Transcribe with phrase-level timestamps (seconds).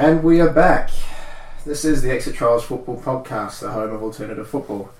[0.00, 0.88] And we are back.
[1.66, 4.90] This is the Exit Trials Football Podcast, the home of alternative football.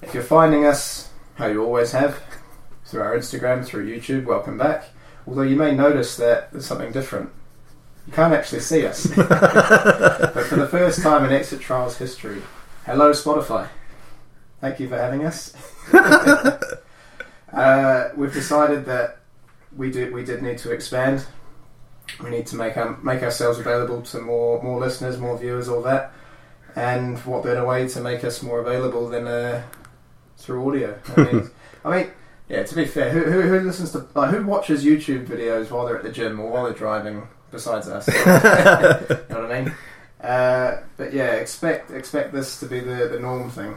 [0.00, 2.22] If you're finding us, how you always have,
[2.84, 4.84] through our Instagram, through YouTube, welcome back.
[5.26, 7.30] Although you may notice that there's something different.
[8.06, 9.08] You can't actually see us.
[9.16, 12.40] but for the first time in Exit Trials history,
[12.86, 13.66] hello Spotify.
[14.60, 15.52] Thank you for having us.
[17.52, 19.18] uh, we've decided that
[19.76, 21.26] we do we did need to expand.
[22.22, 25.82] We need to make um, make ourselves available to more more listeners, more viewers, all
[25.82, 26.12] that.
[26.76, 29.62] And what better way to make us more available than uh,
[30.36, 30.98] through audio?
[31.16, 31.50] I mean,
[31.84, 32.10] I mean,
[32.48, 32.62] yeah.
[32.62, 35.96] To be fair, who, who, who listens to like, who watches YouTube videos while they're
[35.96, 37.26] at the gym or while they're driving?
[37.50, 39.74] Besides us, you know what I mean.
[40.20, 43.76] Uh, but yeah, expect expect this to be the, the norm thing.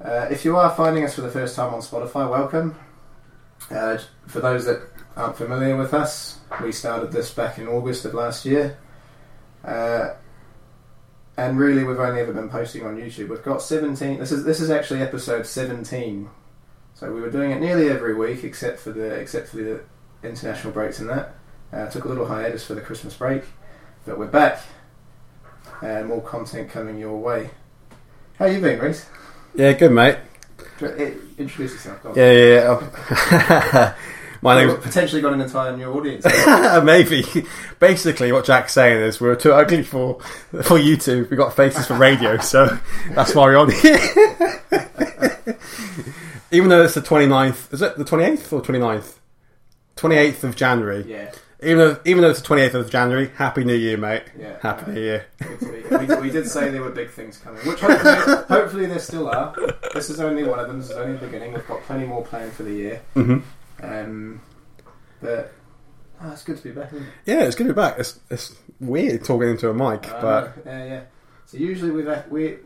[0.00, 2.74] Uh, if you are finding us for the first time on Spotify, welcome.
[3.70, 4.82] Uh, for those that
[5.16, 8.78] aren't familiar with us, we started this back in August of last year.
[9.64, 10.14] Uh,
[11.36, 13.28] and really, we've only ever been posting on YouTube.
[13.28, 14.18] We've got 17.
[14.18, 16.28] This is this is actually episode 17.
[16.94, 19.80] So we were doing it nearly every week, except for the except for the
[20.22, 21.34] international breaks and that.
[21.72, 23.42] Uh, took a little hiatus for the Christmas break,
[24.06, 24.60] but we're back,
[25.82, 27.50] and more content coming your way.
[28.38, 29.06] How you been, Reese?
[29.56, 30.18] Yeah, good mate.
[30.80, 32.00] Introduce yourself.
[32.14, 33.94] Yeah, yeah, yeah.
[34.44, 36.24] My name's potentially got an entire new audience.
[36.84, 37.24] maybe.
[37.80, 40.20] Basically, what Jack's saying is we're too ugly for
[40.62, 41.30] for YouTube.
[41.30, 42.78] We got faces for radio, so
[43.14, 43.98] that's why we're on here.
[46.50, 49.14] Even though it's the 29th, is it the 28th or 29th?
[49.96, 51.04] 28th of January.
[51.08, 54.22] yeah, Even though, even though it's the 28th of January, Happy New Year, mate.
[54.38, 54.58] yeah.
[54.60, 55.26] Happy New Year.
[55.40, 55.66] good to
[56.06, 59.28] be- we, we did say there were big things coming, which hopefully, hopefully there still
[59.28, 59.54] are.
[59.94, 60.80] This is only one of them.
[60.80, 61.54] This is only the beginning.
[61.54, 63.00] We've got plenty more planned for the year.
[63.14, 63.38] hmm
[63.84, 64.40] Um,
[65.20, 65.52] but
[66.22, 66.92] oh, it's good to be back.
[66.92, 67.12] Isn't it?
[67.26, 67.98] Yeah, it's good to be back.
[67.98, 71.02] It's, it's weird talking into a mic, I but know, yeah, yeah.
[71.46, 72.58] So usually we've we,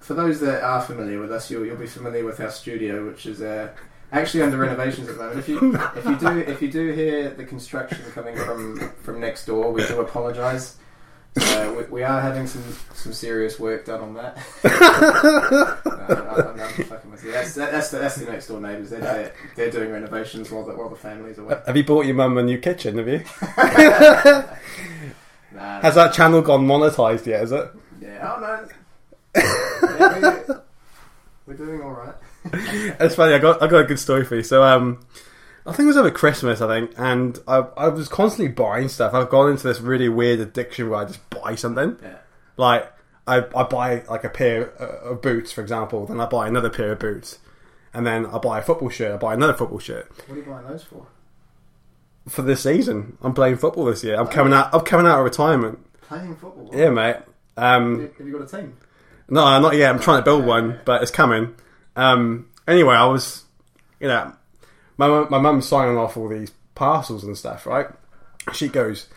[0.00, 3.26] for those that are familiar with us, you'll, you'll be familiar with our studio, which
[3.26, 3.70] is uh,
[4.12, 5.38] actually under renovations at the moment.
[5.40, 9.46] If you if you do if you do hear the construction coming from from next
[9.46, 10.76] door, we do apologise.
[11.38, 12.62] Uh, we, we are having some,
[12.94, 14.36] some serious work done on that.
[14.64, 14.70] no,
[15.84, 17.32] I, I'm, I'm fucking with you.
[17.32, 18.90] That's, that, that's, the, that's the next door neighbours.
[18.90, 21.60] They're, they're, they're doing renovations while the, while the family's away.
[21.66, 22.98] have you bought your mum a new kitchen?
[22.98, 23.24] Have you?
[25.52, 27.44] Nah, Has that channel gone monetized yet?
[27.44, 27.70] Is it?
[28.00, 28.68] Yeah, oh no.
[29.98, 30.54] yeah, we,
[31.46, 32.14] we're doing all right.
[33.00, 33.32] It's funny.
[33.32, 34.42] I got I got a good story for you.
[34.42, 35.00] So um,
[35.66, 36.60] I think it was over Christmas.
[36.60, 39.14] I think, and I I was constantly buying stuff.
[39.14, 41.98] I've gone into this really weird addiction where I just buy something.
[42.02, 42.16] Yeah.
[42.56, 42.92] Like
[43.26, 46.06] I I buy like a pair uh, of boots, for example.
[46.06, 47.38] Then I buy another pair of boots,
[47.92, 49.12] and then I buy a football shirt.
[49.14, 51.06] I buy another football shirt What are you buying those for?
[52.28, 53.18] for this season.
[53.22, 54.16] I'm playing football this year.
[54.18, 54.72] I'm coming out.
[54.74, 55.78] I'm coming out of retirement.
[56.02, 56.70] Playing football.
[56.72, 57.16] Yeah, mate.
[57.56, 58.76] Um, Have have you got a team?
[59.28, 59.90] No, not yet.
[59.90, 61.54] I'm trying to build one, but it's coming.
[61.96, 63.44] Um, anyway, I was,
[63.98, 64.32] you know,
[64.98, 67.86] my mum- my mum's signing off all these parcels and stuff, right?
[68.52, 69.08] She goes,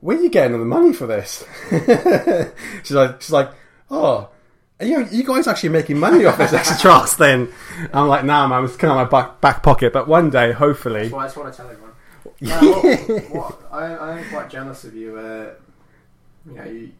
[0.00, 1.44] "Where are you getting all the money for this?"
[2.82, 3.50] she's like, she's like,
[3.90, 4.28] "Oh,
[4.80, 7.48] are you, you guys actually making money off this extra trust?" Then
[7.92, 11.08] I'm like, "Nah, man, it's kind of my back back pocket." But one day, hopefully,
[11.08, 11.90] That's what, that's what I tell everyone.
[12.40, 15.16] No, what, what, I, I am quite jealous of you.
[15.16, 15.50] Uh,
[16.44, 16.90] you know, you,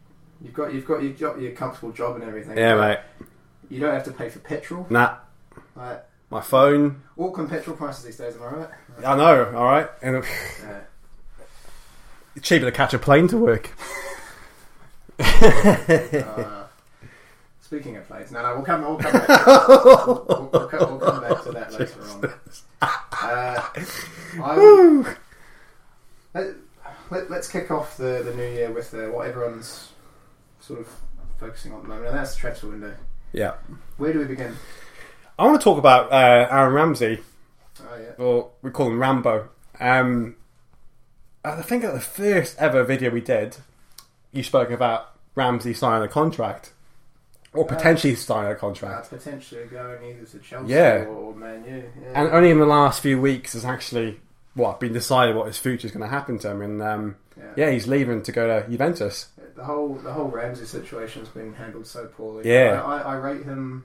[0.41, 2.57] you've got you've got you've got your comfortable job and everything.
[2.57, 2.87] yeah, but
[3.19, 3.27] mate.
[3.69, 4.85] You don't have to pay for petrol.
[4.89, 5.15] Nah,
[5.75, 7.01] Like, my phone.
[7.19, 8.69] Auckland petrol prices these days, am I right?
[9.05, 9.45] I know.
[9.55, 10.23] All right, and
[10.63, 10.79] Yeah.
[12.35, 13.71] it's cheaper to catch a plane to work.
[15.19, 16.63] Uh,
[17.61, 19.45] speaking of planes, no, no, we'll come, we'll come back.
[19.47, 22.01] we'll, we'll, we'll come, we'll come back to that later
[22.81, 22.89] on.
[23.21, 23.61] Uh,
[24.43, 25.17] I would,
[26.33, 26.47] let,
[27.11, 29.91] let, let's kick off the, the new year with uh, what everyone's
[30.59, 30.87] sort of
[31.39, 32.93] focusing on at the moment, and that's the transfer window.
[33.31, 33.53] Yeah.
[33.97, 34.55] Where do we begin?
[35.37, 37.19] I want to talk about uh, Aaron Ramsey,
[37.81, 39.49] Oh yeah, or we call him Rambo.
[39.79, 40.35] Um,
[41.43, 43.57] I think at the first ever video we did,
[44.31, 46.71] you spoke about Ramsey signing a contract,
[47.53, 49.09] or potentially signing a uh, contract.
[49.09, 51.05] potentially going either to Chelsea Yeah.
[51.05, 51.83] or, Man U.
[52.01, 52.21] Yeah.
[52.21, 54.19] And only in the last few weeks has actually
[54.53, 56.61] what been decided what his future is going to happen to him.
[56.61, 57.15] And um,
[57.55, 59.29] yeah, he's leaving to go to Juventus.
[59.55, 62.47] the whole the whole Ramsey situation's been handled so poorly.
[62.49, 62.81] Yeah.
[62.83, 63.83] I, I, I rate him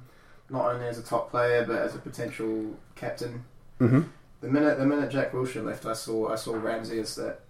[0.50, 3.44] not only as a top player but as a potential captain.
[3.78, 4.00] hmm
[4.40, 7.40] The minute the minute Jack Wilshere left, I saw I saw Ramsey as that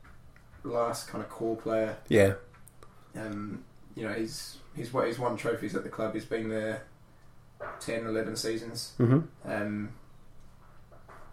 [0.65, 1.97] last kind of core player.
[2.09, 2.35] Yeah,
[3.17, 3.65] Um,
[3.95, 6.15] you know, he's he's what he's won trophies at the club.
[6.15, 6.83] He's been there
[7.81, 8.93] 10, 11 seasons.
[8.97, 9.91] hmm Um,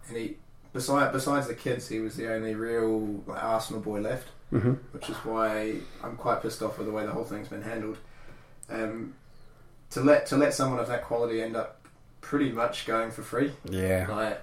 [0.08, 0.36] and he
[0.72, 4.28] besides besides the kids, he was the only real like, Arsenal boy left.
[4.50, 7.62] hmm which is why I'm quite pissed off with the way the whole thing's been
[7.62, 7.98] handled.
[8.70, 9.14] Um,
[9.90, 11.80] to let to let someone of that quality end up
[12.20, 14.06] pretty much going for free, Yeah.
[14.08, 14.42] like.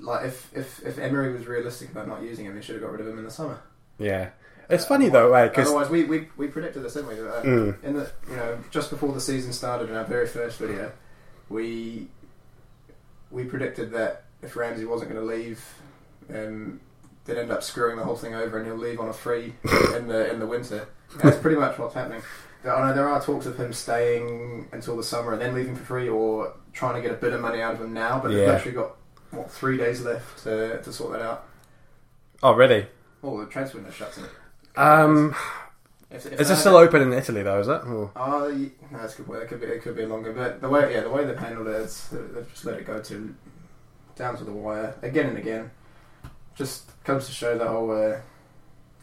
[0.00, 2.92] Like if, if, if Emery was realistic about not using him, he should have got
[2.92, 3.58] rid of him in the summer.
[3.98, 4.30] Yeah.
[4.70, 5.48] It's funny though, right?
[5.50, 7.14] Because Otherwise, we, we, we predicted this, didn't we?
[7.14, 7.82] Uh, Mm.
[7.84, 10.92] In the you know just before the season started in our very first video,
[11.48, 12.06] we
[13.30, 15.64] we predicted that if Ramsey wasn't going to leave,
[16.32, 16.80] um,
[17.24, 19.54] they'd end up screwing the whole thing over, and he'll leave on a free
[19.96, 20.86] in the in the winter.
[21.12, 22.22] And that's pretty much what's happening.
[22.64, 25.84] I know there are talks of him staying until the summer and then leaving for
[25.84, 28.18] free, or trying to get a bit of money out of him now.
[28.20, 28.96] But they've actually got
[29.30, 31.46] what three days left to, to sort that out.
[32.42, 32.86] oh, really?
[33.22, 34.24] Oh, the transfer window shuts in.
[34.76, 35.34] Um,
[36.10, 37.60] If, if is it still open in Italy though?
[37.60, 37.82] Is it?
[37.84, 38.48] Or- Oh,
[38.90, 39.28] no, that's good.
[39.42, 39.66] It could be.
[39.66, 42.48] It could be longer, but the way, yeah, the way they've handled it, it's, they've
[42.50, 43.34] just let it go to
[44.16, 45.70] down to the wire again and again.
[46.54, 48.16] Just comes to show the whole, uh,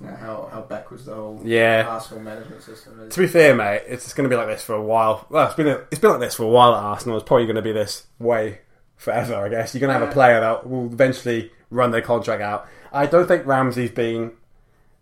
[0.01, 1.85] you know, how how backwards the whole Yeah.
[1.87, 3.13] Arsenal management system is.
[3.13, 5.25] To be fair, mate, it's going to be like this for a while.
[5.29, 7.17] Well, it's been it's been like this for a while at Arsenal.
[7.17, 8.59] It's probably going to be this way
[8.97, 9.35] forever.
[9.35, 12.67] I guess you're going to have a player that will eventually run their contract out.
[12.91, 14.31] I don't think Ramsey's been.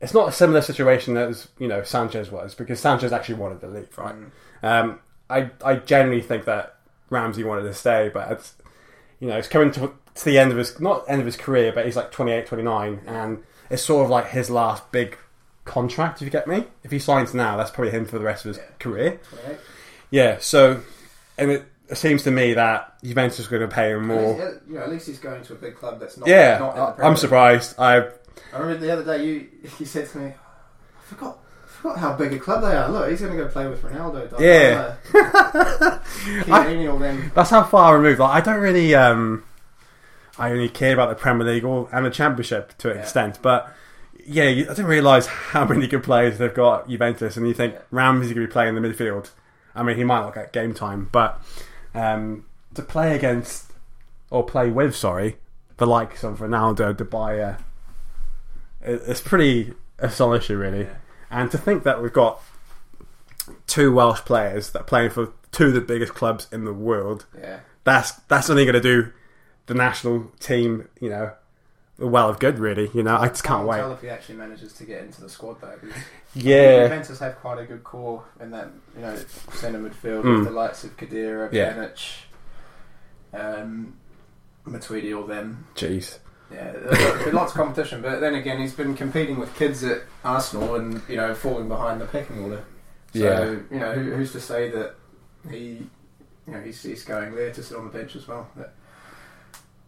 [0.02, 3.68] It's not a similar situation as you know Sanchez was because Sanchez actually wanted to
[3.68, 4.16] leave, right?
[4.16, 4.30] Mm.
[4.64, 5.00] Um,
[5.30, 6.76] I I genuinely think that
[7.10, 8.56] Ramsey wanted to stay, but it's
[9.20, 11.72] you know it's coming to, to the end of his not end of his career,
[11.72, 13.44] but he's like 28, 29, and
[13.74, 15.18] it's sort of like his last big
[15.66, 16.22] contract.
[16.22, 18.50] If you get me, if he signs now, that's probably him for the rest of
[18.50, 18.64] his Yeah.
[18.80, 19.20] career.
[19.44, 19.58] 28.
[20.12, 20.38] Yeah.
[20.40, 20.82] So,
[21.38, 24.38] and it, it seems to me that Juventus are going to pay him more.
[24.38, 26.28] Yeah, you know, at least he's going to a big club that's not.
[26.30, 27.76] Yeah, not in the I, Premier I'm surprised.
[27.80, 27.98] I
[28.54, 29.48] I remember the other day you
[29.80, 31.40] you said to me, I forgot.
[31.40, 32.88] I Forgot how big a club they are.
[32.90, 34.40] Look, he's going to go play with Ronaldo.
[34.40, 34.96] Yeah.
[35.14, 36.00] Maria,
[36.46, 37.30] Chiellini, all them.
[37.36, 38.20] That's how far removed.
[38.22, 39.44] Like, I don't really, um,
[40.38, 43.02] I only care about the Premier League or and the Championship to an Yeah.
[43.04, 43.40] extent.
[43.42, 43.72] But
[44.26, 46.90] yeah, I didn't realise how many good players they've got.
[46.90, 47.82] Juventus, and you think Yeah.
[47.92, 49.30] Ramsey's going to be playing in the midfield.
[49.76, 51.42] I mean, he might not get game time, but
[51.96, 52.46] um,
[52.76, 53.72] to play against
[54.30, 55.38] or play with, sorry,
[55.78, 57.58] the likes of Ronaldo, De
[58.82, 60.84] it, it's pretty astonishing, really.
[60.84, 60.94] Yeah.
[61.32, 62.42] And to think that we've got
[63.68, 67.26] two Welsh players that are playing for two of the biggest clubs in the world,
[67.40, 67.60] Yeah.
[67.84, 69.12] that's that's only going to do
[69.68, 71.32] the national team, you know,
[71.98, 72.90] well of good, really.
[72.94, 73.78] You know, I just can't wait.
[73.78, 75.78] tell if he actually manages to get into the squad though.
[76.36, 79.16] Yeah, Juventus have quite a good core in that you know
[79.54, 80.38] centre midfield Mm.
[80.40, 81.74] with the likes of Khedira, Yeah.
[81.74, 82.00] Pjanic,
[83.34, 83.94] um,
[84.66, 85.66] Matuidi, all them.
[85.76, 86.20] jeez.
[86.52, 86.72] Yeah,
[87.34, 91.16] lots of competition, but then again, he's been competing with kids at Arsenal and you
[91.16, 92.64] know falling behind the pecking order.
[93.14, 93.50] So Yeah.
[93.72, 94.96] you know who, who's to say that
[95.50, 95.88] he,
[96.48, 98.48] you know, he's, he's going there to sit on the bench as well.
[98.56, 98.74] But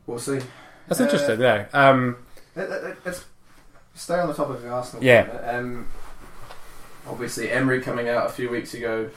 [0.08, 0.40] we'll see.
[0.88, 1.40] That's Uh, interesting.
[1.42, 1.66] Yeah.
[1.74, 2.18] Um,
[2.56, 3.26] Let- let- let- Let's
[3.96, 5.04] stay on the top of Arsenal.
[5.04, 5.22] Yeah.
[5.44, 5.88] Um,
[7.08, 9.10] obviously, Emery coming out a few weeks ago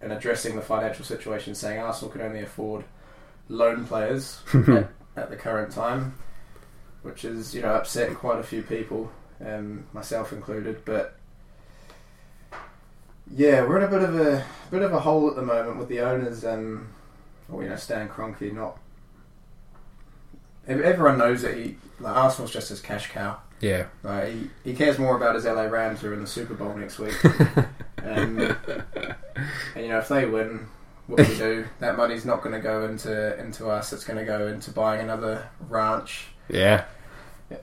[0.00, 2.84] and addressing the financial situation, saying Arsenal can only afford
[3.48, 6.14] loan players at, at the current time,
[7.02, 9.10] which is you know upsetting quite a few people,
[9.44, 10.84] um, myself included.
[10.84, 11.14] But
[13.30, 15.88] yeah, we're in a bit of a bit of a hole at the moment with
[15.88, 16.44] the owners.
[16.44, 16.88] Um,
[17.50, 18.78] or you know, Stan Kroenke not.
[20.68, 23.38] Ev- Everyone knows that he like Arsenal's just his cash cow.
[23.60, 23.86] yeah.
[24.04, 26.74] Like, he, he cares more about his LA Rams who are in the Super Bowl
[26.76, 27.14] next week.
[28.04, 28.56] um, and
[29.76, 30.66] you know, if they win,
[31.06, 31.64] what do we do?
[31.80, 33.92] That money's not going to go into into us.
[33.92, 36.84] It's going to go into buying another ranch Yeah.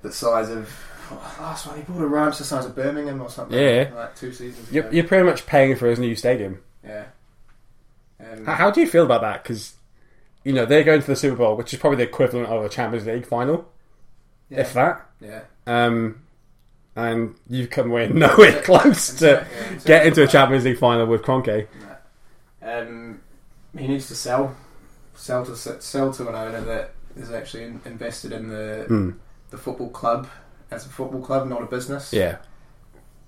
[0.01, 0.69] the size of
[1.11, 1.77] oh, last one.
[1.77, 3.57] He bought a ranch the size of Birmingham or something.
[3.57, 3.89] Yeah.
[3.95, 4.93] like two seasons You're, ago.
[4.95, 6.61] you're pretty much paying for his new stadium.
[6.83, 7.05] Yeah.
[8.19, 9.43] Um, How, how do you feel about that?
[9.43, 9.73] Because
[10.45, 12.69] you know they're going to the Super Bowl, which is probably the equivalent of a
[12.69, 13.69] Champions League final,
[14.49, 14.61] yeah.
[14.61, 15.05] if that.
[15.19, 15.41] yeah.
[15.67, 16.21] Um,
[16.95, 20.27] and you come away nowhere close to Yeah, get into a.
[20.27, 21.67] Champions League final with Kroenke.
[22.61, 23.19] Um,
[23.77, 24.55] he needs to sell,
[25.15, 29.15] sell to sell to an owner that is actually in, invested in the Mm.
[29.49, 30.27] the football club
[30.71, 32.13] as a football club, not a business.
[32.13, 32.37] Yeah.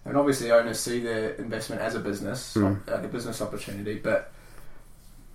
[0.05, 2.87] And obviously, owners see their investment as a business, Mm.
[2.87, 3.95] a business opportunity.
[3.95, 4.31] But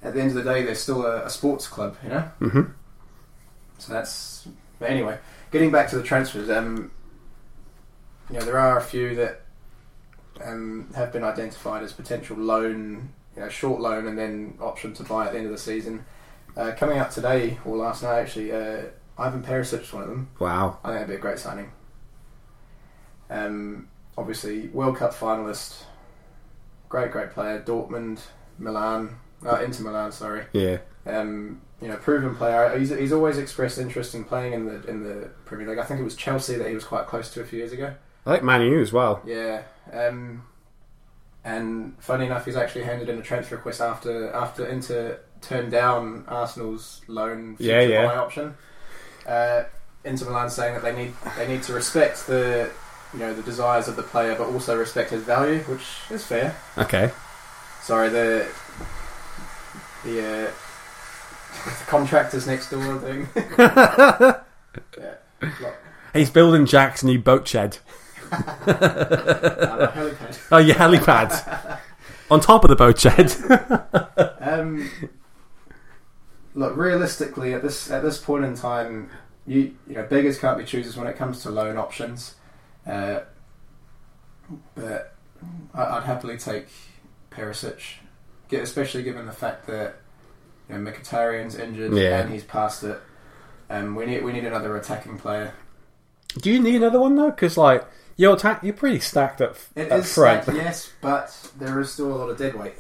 [0.03, 2.21] at the end of the day, they're still a, a sports club, you know.
[2.39, 2.63] hmm
[3.79, 4.49] So that's.
[4.79, 5.19] But anyway,
[5.51, 6.91] getting back to the transfers, um,
[8.29, 9.43] you know, there are a few that
[10.45, 15.05] um, have been identified as potential loan, you know, short loan, and then option to
[15.05, 16.05] buy at the end of the season.
[16.57, 18.83] Uh, coming out today or last night, actually, uh,
[19.17, 20.29] Ivan Perisic is one of them.
[20.39, 20.79] Wow.
[20.83, 21.71] I think that'd be a great signing.
[23.31, 25.85] Um, obviously, World Cup finalist,
[26.89, 27.63] great, great player.
[27.63, 28.21] Dortmund,
[28.59, 29.17] Milan,
[29.47, 30.45] uh, Inter Milan, sorry.
[30.53, 30.79] Yeah.
[31.07, 32.79] Um, you know, proven player.
[32.79, 35.79] He's, he's always expressed interest in playing in the in the Premier League.
[35.79, 37.93] I think it was Chelsea that he was quite close to a few years ago.
[38.25, 39.21] I like Man U as well.
[39.27, 39.63] Yeah.
[39.93, 40.45] Um,
[41.45, 46.25] and funny enough, he's actually handed in a transfer request after after Inter turned down
[46.29, 48.07] Arsenal's loan future Yeah, yeah.
[48.07, 48.55] buy option.
[49.27, 49.65] Uh,
[50.05, 52.71] Inter Milan saying that they need they need to respect the
[53.13, 56.55] you know the desires of the player, but also respect his value, which is fair.
[56.79, 57.11] Okay.
[57.83, 58.47] Sorry, the
[60.05, 60.51] the, uh,
[61.65, 63.29] the contractors next door thing.
[64.99, 65.73] yeah.
[66.13, 67.79] He's building Jack's new boat shed.
[68.31, 68.39] uh,
[69.95, 70.39] helipad.
[70.53, 71.79] Oh, yeah, helipad.
[72.31, 73.35] On top of the boat shed.
[74.45, 74.91] Um,
[76.55, 79.09] look, realistically, at this at this point in time,
[79.47, 82.35] you you know beggars can't be choosers when it comes to loan options.
[82.87, 83.21] Uh,
[84.75, 85.15] but
[85.73, 86.67] I, I'd happily take
[87.31, 87.81] Perisic,
[88.61, 89.97] especially given the fact that
[90.69, 92.21] you know Mkhitaryan's injured Yeah.
[92.21, 92.99] and he's past it.
[93.71, 95.55] Um, we need we need another attacking player.
[96.41, 97.31] Do you need another one, though?
[97.31, 97.85] Because, like,
[98.17, 100.45] you're, ta- you're pretty stacked up, It up is front.
[100.45, 102.73] stacked, yes, but there is still a lot of dead weight.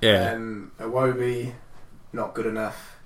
[0.00, 0.32] Yeah.
[0.34, 1.52] Um, Iwobi,
[2.12, 2.96] not good enough.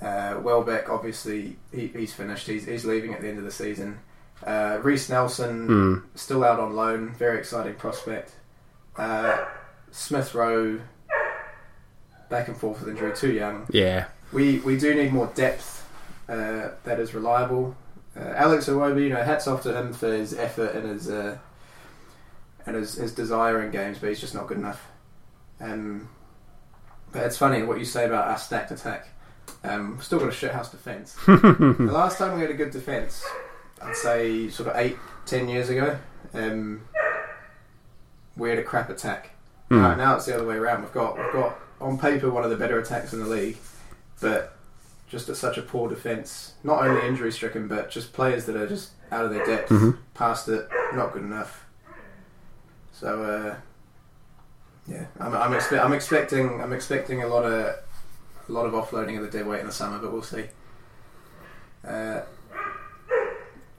[0.00, 2.46] Uh, Welbeck, obviously, he, he's finished.
[2.48, 3.98] He's, he's leaving at the end of the season.
[4.44, 5.94] Uh, Reiss Nelson, Hmm.
[6.16, 7.10] still out on loan.
[7.14, 8.32] Very exciting prospect.
[8.96, 9.44] Uh,
[9.92, 10.80] Smith Rowe,
[12.28, 13.66] back and forth with injury, too young.
[13.70, 14.06] Yeah.
[14.32, 15.88] We we do need more depth
[16.28, 17.76] uh, that is reliable.
[18.16, 21.38] Uh, Alex Iwobi, you know, hats off to him for his effort and his uh,
[22.66, 24.88] and his, his desire in games, but he's just not good enough.
[25.60, 26.08] Um,
[27.12, 29.08] but it's funny what you say about our stacked attack.
[29.62, 31.16] Um, we've still got a shithouse defence.
[31.26, 33.24] the last time we had a good defence,
[33.80, 35.98] I'd say sort of eight, ten years ago,
[36.34, 36.82] um,
[38.36, 39.30] we had a crap attack.
[39.68, 39.80] Hmm.
[39.80, 40.82] Right, now it's the other way around.
[40.82, 43.58] We've got we've got on paper one of the better attacks in the league,
[44.20, 44.56] but
[45.08, 46.54] just at such a poor defence.
[46.64, 49.98] Not only injury stricken, but just players that are just out of their depth, Mhm.
[50.14, 51.64] past it, not good enough.
[52.92, 53.56] So uh,
[54.88, 57.52] yeah, I'm, I'm, expe- I'm expecting I'm expecting a lot of
[58.48, 60.44] a lot of offloading of the dead weight in the summer, but we'll see.
[61.86, 62.22] Uh,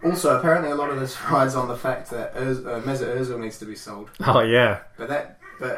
[0.03, 3.39] also, apparently, a lot of this rides on the fact that Uz- uh, Mesut Ozil
[3.39, 4.09] needs to be sold.
[4.25, 4.79] Oh, yeah.
[4.97, 5.77] But that, but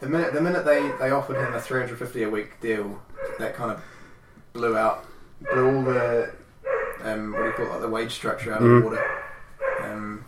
[0.00, 3.00] the minute the minute they, they offered him a three hundred fifty a week deal,
[3.38, 3.82] that kind of
[4.52, 5.04] blew out,
[5.52, 6.30] blew all the
[7.04, 9.04] um, what do you call it, like the wage structure out of the water.
[9.82, 10.24] Um,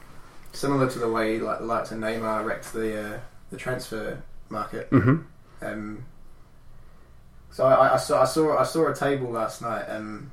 [0.52, 4.88] similar to the way like the likes of Neymar wrecked the uh, the transfer market.
[4.90, 5.16] hmm
[5.62, 6.04] Um,
[7.50, 9.84] so I, I saw I saw I saw a table last night.
[9.88, 10.30] Um,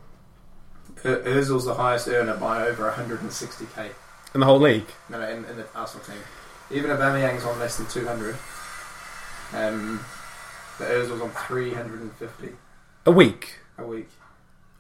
[1.04, 3.90] Özil's the highest earner by over 160k.
[4.34, 4.88] In the whole league?
[5.10, 6.18] No, in, in the Arsenal team.
[6.72, 8.36] Even Aubameyang's on less than 200.
[9.54, 10.00] Um,
[10.78, 12.50] but Ozil's on 350
[13.06, 13.60] A week?
[13.78, 14.10] a week.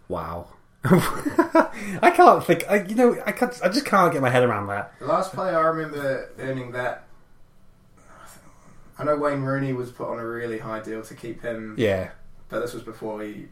[0.07, 0.47] Wow.
[0.83, 2.63] I can't think.
[2.69, 3.57] I, you know, I can't.
[3.63, 4.93] I just can't get my head around that.
[4.99, 7.03] The last player I remember earning that,
[8.97, 12.09] I know Wayne Rooney was put on a really high deal to keep him, Yeah,
[12.49, 13.47] but this was before he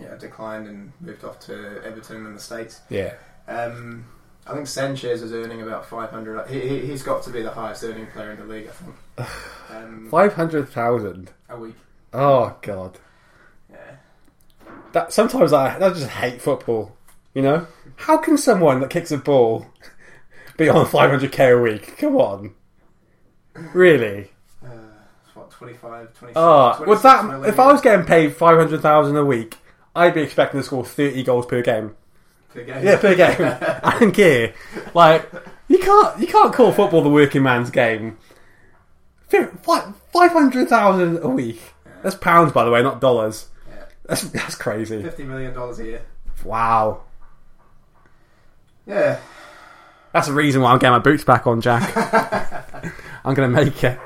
[0.00, 2.80] yeah, declined and moved off to Everton in the States.
[2.88, 3.14] yeah.
[3.48, 4.06] Um,
[4.48, 6.48] I think Sanchez is earning about 500.
[6.48, 8.96] He, he, he's got to be the highest earning player in the league, I think.
[9.68, 11.32] Um, Five hundred thousand.
[11.48, 11.74] a week.
[12.12, 13.00] Oh god.
[13.68, 13.96] Yeah.
[14.92, 16.96] That sometimes I, I just hate football.
[17.34, 19.66] You know, how can someone that kicks a ball
[20.56, 21.96] be on five hundred k a week?
[21.98, 22.54] Come on,
[23.74, 24.30] really?
[24.64, 24.68] Uh,
[25.34, 29.16] what, 25, 26, Oh, 26 with that, if I was getting paid five hundred thousand
[29.16, 29.56] a week,
[29.96, 31.96] I'd be expecting to score thirty goals per game.
[32.52, 32.84] Per game.
[32.84, 33.36] Yeah, per game.
[33.82, 34.54] I don't care.
[34.94, 35.30] Like
[35.68, 38.18] you can't you can't call football the working man's game.
[39.28, 41.60] Five hundred thousand a week.
[42.02, 43.48] That's pounds, by the way, not dollars.
[43.68, 43.84] Yeah.
[44.06, 45.02] That's that's crazy.
[45.02, 46.02] $50 million a year.
[46.44, 47.02] Wow.
[48.86, 49.18] Yeah.
[50.12, 51.92] That's the reason why I'm getting my boots back on, Jack.
[53.24, 53.98] I'm gonna make it.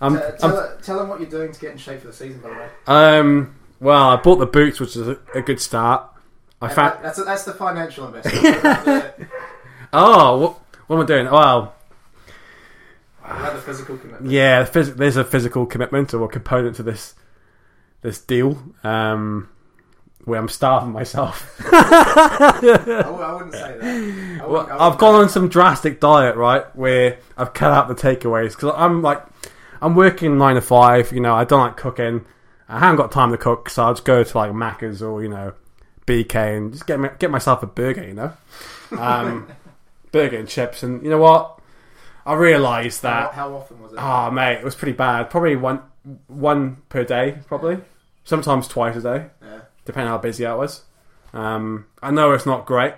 [0.00, 2.12] I'm, T- I'm tell, tell them what you're doing to get in shape for the
[2.12, 2.68] season, by the way.
[2.86, 3.54] um.
[3.80, 6.04] Well, I bought the boots, which is a, a good start.
[6.60, 6.94] I found.
[6.94, 8.42] that- that's, that's the financial investment.
[8.62, 9.28] the,
[9.92, 11.30] Oh, what, what am I doing?
[11.30, 11.74] Well,
[13.22, 14.30] the physical commitment.
[14.30, 17.14] yeah, phys- there's a physical commitment or a component to this
[18.02, 18.62] this deal.
[18.84, 19.48] Um,
[20.24, 21.58] where I'm starving myself.
[21.72, 22.60] I,
[23.22, 24.40] I wouldn't say that.
[24.42, 26.64] I Well, I I've gone on some drastic diet, right?
[26.76, 29.22] Where I've cut out the takeaways because I'm like,
[29.80, 31.12] I'm working nine to five.
[31.12, 32.26] You know, I don't like cooking.
[32.68, 35.28] I haven't got time to cook, so I'll just go to like Macca's or you
[35.30, 35.54] know,
[36.08, 38.04] BK and just get me, get myself a burger.
[38.04, 38.32] You know,
[38.98, 39.48] um,
[40.12, 40.82] burger and chips.
[40.82, 41.60] And you know what?
[42.26, 43.34] I realised How, that.
[43.34, 43.98] how often was it?
[44.00, 45.30] Oh mate, it was pretty bad.
[45.30, 45.80] Probably one
[46.26, 47.78] one per day, probably.
[48.24, 49.26] Sometimes twice a day.
[49.42, 49.60] Yeah.
[49.84, 50.82] depending how busy I was.
[51.32, 52.94] Um, I know it's not great,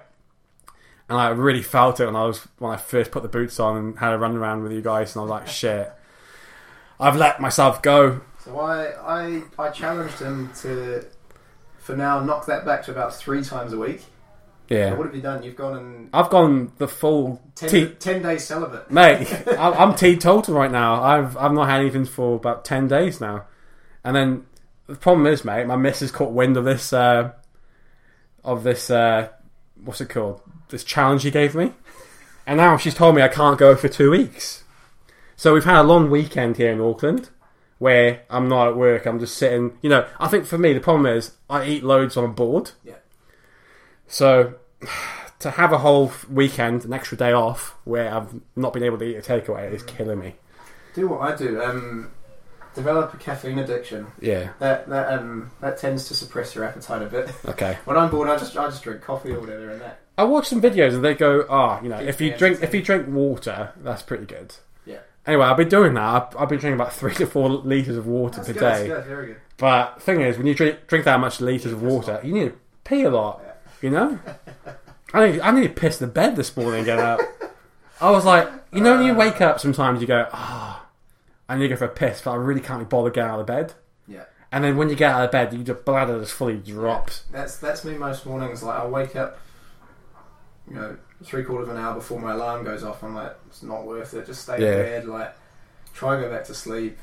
[1.08, 3.76] and I really felt it when I was when I first put the boots on
[3.76, 5.92] and had a run around with you guys, and I was like, shit,
[6.98, 8.20] I've let myself go.
[8.44, 11.04] So I, I I challenged him to,
[11.90, 14.02] for now, knock that back to about three times a week.
[14.68, 15.42] Yeah, What have you done?
[15.42, 18.88] You've gone and I've gone the full ten, te- 10 days celibate.
[18.88, 19.26] mate.
[19.58, 21.02] I'm, I'm teetotal right now.
[21.02, 23.46] I've I've not had anything for about ten days now,
[24.04, 24.46] and then
[24.86, 27.32] the problem is, mate, my missus caught wind of this uh,
[28.44, 29.28] of this uh,
[29.82, 30.40] what's it called?
[30.68, 31.72] This challenge he gave me,
[32.46, 34.62] and now she's told me I can't go for two weeks.
[35.34, 37.30] So we've had a long weekend here in Auckland.
[37.80, 39.76] Where I'm not at work, I'm just sitting.
[39.82, 42.70] You know, I think for me the problem is I eat loads on a board.
[42.84, 42.94] Yeah.
[44.06, 44.54] So
[45.40, 49.04] to have a whole weekend, an extra day off, where I've not been able to
[49.04, 50.34] eat a takeaway is killing me.
[50.94, 51.62] Do what I do.
[51.62, 52.10] Um,
[52.74, 54.06] develop a caffeine addiction.
[54.20, 54.50] Yeah.
[54.58, 57.30] That that um that tends to suppress your appetite a bit.
[57.46, 57.78] Okay.
[57.84, 60.00] when I'm bored, I just I just drink coffee or whatever, and that.
[60.18, 62.82] I watch some videos and they go, "Ah, you know, if you drink if you
[62.82, 64.54] drink water, that's pretty good."
[65.26, 66.02] Anyway, I've been doing that.
[66.02, 68.62] I've, I've been drinking about three to four liters of water That's per good.
[68.62, 68.86] That's day.
[68.88, 69.04] good.
[69.04, 69.36] Very good.
[69.58, 72.58] But thing is, when you drink drink that much liters of water, you need to
[72.84, 73.42] pee a lot.
[73.82, 74.18] You know.
[75.12, 77.20] I need I need to piss the bed this morning and get up.
[78.00, 80.86] I was like, you know, when you wake up, sometimes you go, "Ah,
[81.48, 83.40] I need to go for a piss," but I really can't be bothered getting out
[83.40, 83.74] of bed.
[84.08, 84.24] Yeah.
[84.52, 87.24] And then when you get out of bed, your bladder just fully drops.
[87.30, 88.62] That's that's me most mornings.
[88.62, 89.38] Like I wake up,
[90.68, 93.02] you know, three quarters of an hour before my alarm goes off.
[93.02, 94.26] I'm like, it's not worth it.
[94.26, 94.70] Just stay Yeah.
[94.72, 95.06] in bed.
[95.06, 95.34] Like,
[95.94, 96.98] try to go back to sleep.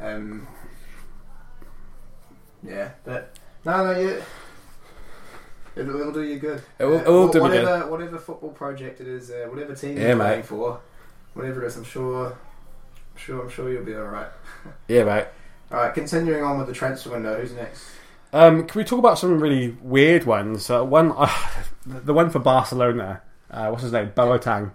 [0.00, 0.46] Um,
[2.62, 4.22] yeah, but no, no, you.
[5.76, 6.62] It'll, it'll do you good.
[6.78, 9.46] It will- Uh, it will wh- do me whatever, Whatever football project it is, uh,
[9.48, 10.24] whatever team Yeah, you're mate.
[10.24, 10.80] playing for,
[11.34, 12.34] whatever it is, I'm sure, I'm
[13.16, 14.28] sure, I'm sure you'll be all right.
[14.88, 15.26] Yeah, mate.
[15.70, 17.38] All right, continuing on with the transfer window.
[17.40, 17.84] Who's next?
[18.32, 20.68] Um, can we talk about some really weird ones?
[20.68, 21.28] Uh, one, uh,
[21.86, 23.22] the one for Barcelona.
[23.50, 24.10] Uh, what's his name?
[24.14, 24.72] Boateng.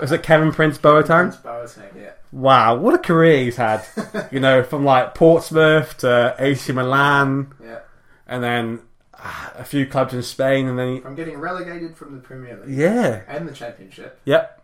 [0.00, 1.30] Was it Kevin Prince Boateng?
[1.30, 2.10] Prince Boateng, yeah.
[2.30, 3.84] Wow, what a career he's had!
[4.32, 7.80] you know, from like Portsmouth to AC Milan, Yeah.
[8.26, 8.80] and then
[9.14, 12.76] uh, a few clubs in Spain, and then From getting relegated from the Premier League
[12.78, 14.62] yeah, and the Championship yep,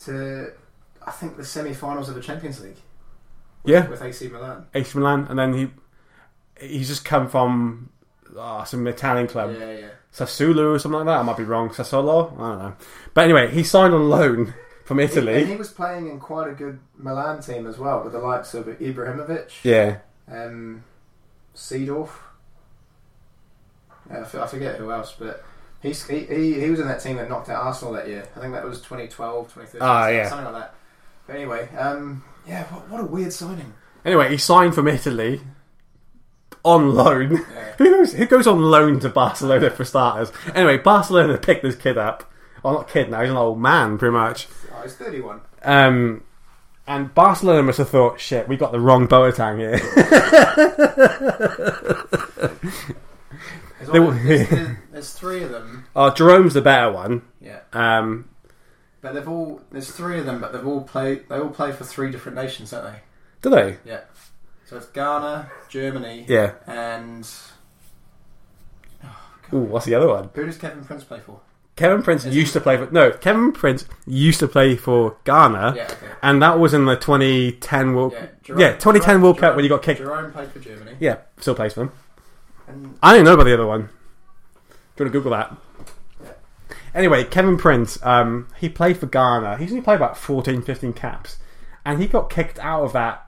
[0.00, 0.52] to,
[1.06, 2.78] I think, the semi-finals of the Champions League
[3.64, 4.66] yeah, with AC Milan.
[4.74, 5.70] AC Milan, and then he
[6.66, 7.90] he's just come from
[8.38, 9.54] uh, some Italian club.
[9.58, 9.88] Yeah, yeah.
[10.12, 11.18] Sassuolo or something like that.
[11.18, 11.68] I might be wrong.
[11.70, 12.32] Sassolo?
[12.34, 12.74] I don't know.
[13.14, 15.40] But anyway, he signed on loan from Italy.
[15.42, 18.52] And he was playing in quite a good Milan team as well, with the likes
[18.54, 19.98] of Ibrahimovic, Yeah.
[20.30, 20.82] um,
[21.54, 22.10] Seedorf.
[24.12, 25.44] Uh, I forget who else, but
[25.82, 28.26] he, he he was in that team that knocked out Arsenal that year.
[28.36, 30.28] I think that was 2012, 2013, Ah, something- yeah.
[30.28, 30.74] something like that.
[31.26, 33.72] But anyway, um, yeah, what, what a weird signing.
[34.04, 35.40] Anyway, he signed from Italy
[36.64, 37.36] on loan.
[37.78, 40.30] Who, goes, who goes on loan to Barcelona for starters?
[40.54, 42.30] Anyway, Barcelona picked this kid up.
[42.62, 44.48] Well, not kid now, he's an old man, pretty much.
[44.76, 45.40] Oh, he's 31.
[45.62, 46.22] Um,
[46.86, 49.78] and Barcelona must have thought, shit, we got the wrong Boateng here.
[53.78, 55.86] There's, only- there's, there's, there's three of them.
[55.96, 57.22] oh, Jerome's the better one.
[57.40, 57.60] Yeah.
[57.72, 58.28] Um,
[59.00, 61.84] But they've all there's three of them, but they've all played they all play for
[61.84, 62.98] three different nations, don't they?
[63.42, 63.78] do they?
[63.86, 64.00] Yeah.
[64.70, 66.52] So it's Ghana, Germany, Yeah.
[66.64, 67.28] and
[69.52, 70.30] Ooh, what's the other one?
[70.32, 71.40] who does Kevin Prince play for?
[71.74, 73.10] Kevin Prince Is used to play for no.
[73.10, 76.06] Kevin Prince used to play for Ghana, Yeah, okay.
[76.22, 78.12] and that was in the 2010 World.
[78.12, 79.98] Yeah, Yeah, 2010 World Cup when you got kicked.
[79.98, 80.92] Jerome played for Germany.
[81.00, 81.92] Yeah, still plays for them.
[82.68, 83.88] And I don't know about the other one.
[83.88, 85.56] Do you want to Google that?
[86.94, 89.56] Anyway, Kevin Prince, um, he played for Ghana.
[89.56, 91.38] He's only played about 14, 15 caps,
[91.84, 93.26] and he got kicked out of that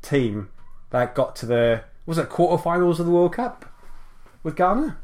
[0.00, 0.48] team
[0.90, 3.64] that got to the was it quarterfinals of the World Cup
[4.42, 4.96] with Ghana.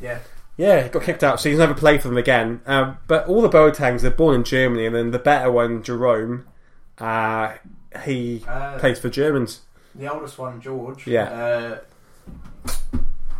[0.00, 0.18] yeah,
[0.56, 2.62] Yeah, he got kicked out, so he's never played for them again.
[2.66, 6.46] Um, but all the Boatengs, they're born in Germany, and then the better one, Jerome,
[6.98, 7.54] uh,
[8.04, 9.60] he uh, plays for Germans.
[9.94, 11.06] the oldest one, George.
[11.06, 11.24] Yeah.
[11.24, 11.78] Uh,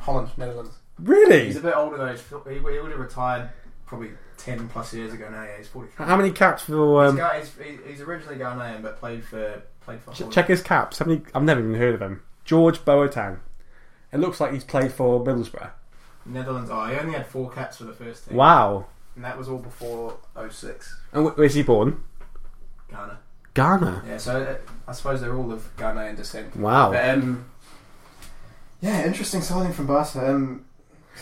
[0.00, 0.74] Holland, Netherlands.
[0.98, 1.46] Really?
[1.46, 2.40] He's a bit older though.
[2.50, 3.50] He, he would have retired
[3.86, 5.42] probably ten plus years ago now.
[5.42, 5.90] Yeah, he's forty.
[5.96, 7.02] How many caps for?
[7.04, 7.52] he's, Um, got, he's,
[7.86, 10.12] he's originally Ghanaian, but played for played for.
[10.12, 11.00] ch- check his caps.
[11.00, 11.22] Many?
[11.34, 12.22] I've never even heard of him.
[12.44, 13.38] George Boateng.
[14.12, 15.70] It looks like he's played for Middlesbrough.
[16.26, 16.70] Netherlands.
[16.72, 18.36] Oh, he only had four caps for the first team.
[18.36, 18.86] Wow.
[19.14, 20.18] And that was all before
[20.50, 21.00] 06.
[21.12, 22.02] And wh- where's he born?
[22.90, 23.18] Ghana.
[23.54, 24.02] Ghana.
[24.06, 26.54] Yeah, so uh, I suppose they're all of Ghanaian descent.
[26.56, 26.92] Wow.
[26.92, 27.46] But, um,
[28.80, 30.28] yeah, interesting signing from Barca.
[30.30, 30.64] Um,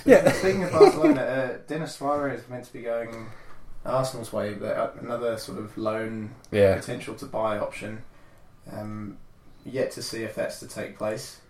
[0.04, 0.30] Yeah.
[0.32, 3.26] Speaking of Barcelona, uh, Denis Suarez is meant to be going
[3.86, 6.74] Arsenal's way, but uh, another sort of loan Yeah.
[6.76, 8.02] potential to buy option.
[8.72, 9.18] Um,
[9.64, 11.40] yet to see if that's to take place.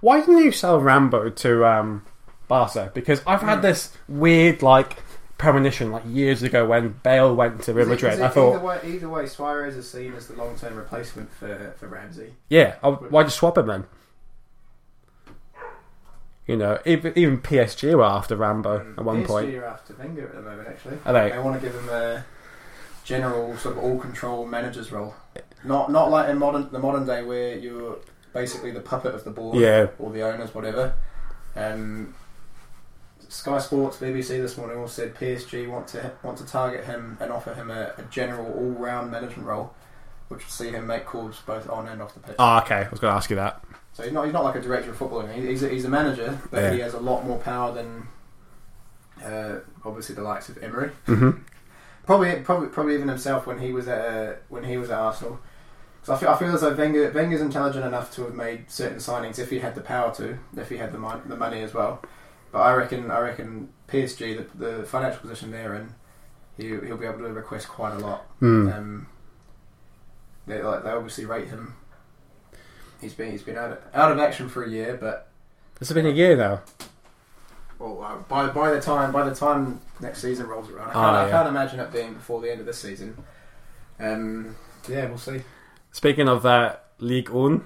[0.00, 2.04] Why didn't you sell Rambo to um,
[2.48, 2.90] Barca?
[2.94, 4.96] Because I've had this weird like
[5.38, 8.12] premonition like years ago when Bale went to Real Is it- Madrid.
[8.14, 11.30] is it I thought, either way, either way, Suarez is seen as the long-term replacement
[11.32, 12.34] for for Ramsey.
[12.48, 13.84] yeah, I, why just swap him then?
[16.46, 19.48] You know, even, even PSG were after Rambo at one point.
[19.48, 19.54] PSG point.
[19.56, 20.98] are after Wenger at the moment, actually.
[21.04, 21.30] Are they?
[21.30, 22.24] They want to give him a
[23.02, 25.14] general sort of all-control manager's role,
[25.64, 27.98] not not like in modern the modern day where you're
[28.32, 30.94] basically the puppet of the board Yeah, or the owners, whatever.
[31.54, 32.14] Um,
[33.28, 37.32] Sky Sports, BBC this morning all said PSG want to want to target him and
[37.32, 39.74] offer him a, a general all-round management role,
[40.28, 42.36] which would see him make calls both on and off the pitch.
[42.38, 42.84] Oh, okay.
[42.84, 43.62] I was going to ask you that.
[43.94, 45.26] So he's not he's not like a director of football.
[45.26, 46.72] He's a, he's a manager, but Yeah.
[46.74, 48.06] he has a lot more power than
[49.24, 50.90] uh, obviously the likes of Emery.
[51.06, 51.30] hmm
[52.06, 55.40] Probably probably probably even himself when he was at uh, when he was at Arsenal.
[56.00, 58.98] Because I feel I feel as though Wenger Wenger's intelligent enough to have made certain
[58.98, 61.74] signings if he had the power to, if he had the mon- the money as
[61.74, 62.00] well.
[62.52, 65.94] But I reckon I reckon PSG the, the financial position they're in,
[66.56, 68.24] he he'll be able to request quite a lot.
[68.40, 68.72] Mm.
[68.72, 69.06] Um,
[70.46, 71.74] they like they obviously rate him.
[73.00, 75.28] He's been he's been out of, out of action for a year, but
[75.80, 76.62] It's been a year now.
[77.78, 80.96] Well, uh, by by the time by the time next season rolls around, I can't,
[80.96, 83.16] Ah, I can't imagine it being before the end of this season.
[83.98, 84.56] Um,
[84.88, 85.42] yeah, we'll see.
[85.92, 87.64] Speaking of that, Ligue 1.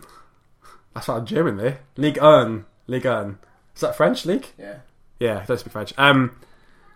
[0.95, 1.81] I started German there.
[1.97, 2.65] League 1.
[2.87, 3.39] Ligue 1.
[3.75, 4.47] Is that French league?
[4.59, 4.77] Yeah,
[5.19, 5.93] Yeah, I don't speak French.
[5.99, 6.37] Um,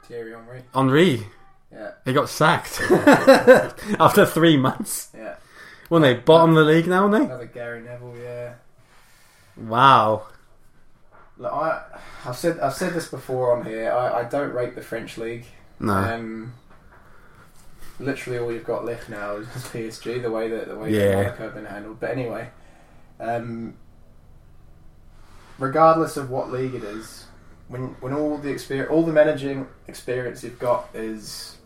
[0.05, 0.63] Thierry Henry.
[0.75, 1.27] Henri.
[1.73, 2.81] Yeah, He got sacked
[3.99, 5.11] after three months.
[5.17, 5.37] yeah.
[5.89, 8.17] When they bottom of the league now, aren't Another Gary Neville.
[8.23, 8.55] Yeah.
[9.57, 10.27] Wow.
[11.39, 11.83] Look, I
[12.27, 13.91] I've said I've said this before on here.
[13.93, 15.45] I, I don't rate the French league.
[15.81, 15.93] No.
[15.93, 16.55] Um,
[17.99, 20.23] literally, all you've got left now is PSG.
[20.23, 21.17] The way that the way Yeah.
[21.17, 22.01] Monaco have been handled.
[22.01, 22.49] But anyway,
[23.21, 23.75] um,
[25.59, 27.27] regardless of what league it is,
[27.69, 31.57] when when all the experience, all the managing experience you've got is,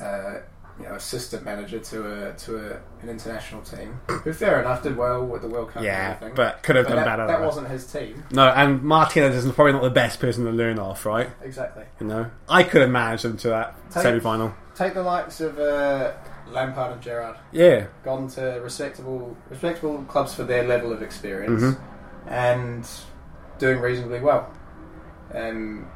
[0.00, 0.36] uh,
[0.80, 4.96] you know, assistant manager to a to a, an international team, who fair enough did
[4.96, 5.76] well with the World Cup.
[5.76, 7.26] and yeah, but could have But done that, better.
[7.26, 8.24] that wasn't his team.
[8.32, 11.28] No, and Martinez is probably not the best person to learn off, right?
[11.42, 11.84] Exactly.
[12.00, 14.54] You know, I could have managed them to that Take- semi-final.
[14.74, 16.12] Take the likes of uh,
[16.48, 17.36] Lampard and Gerrard.
[17.52, 21.78] Yeah, gone to respectable respectable clubs for their level of experience Mhm.
[22.28, 22.88] and
[23.58, 24.50] doing reasonably well.
[25.34, 25.86] Um,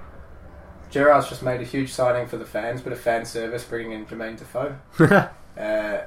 [0.94, 4.06] Gerrard's just made a huge signing for the fans, but a fan service, bringing in
[4.06, 4.76] Jermaine Defoe.
[5.56, 6.04] Uh,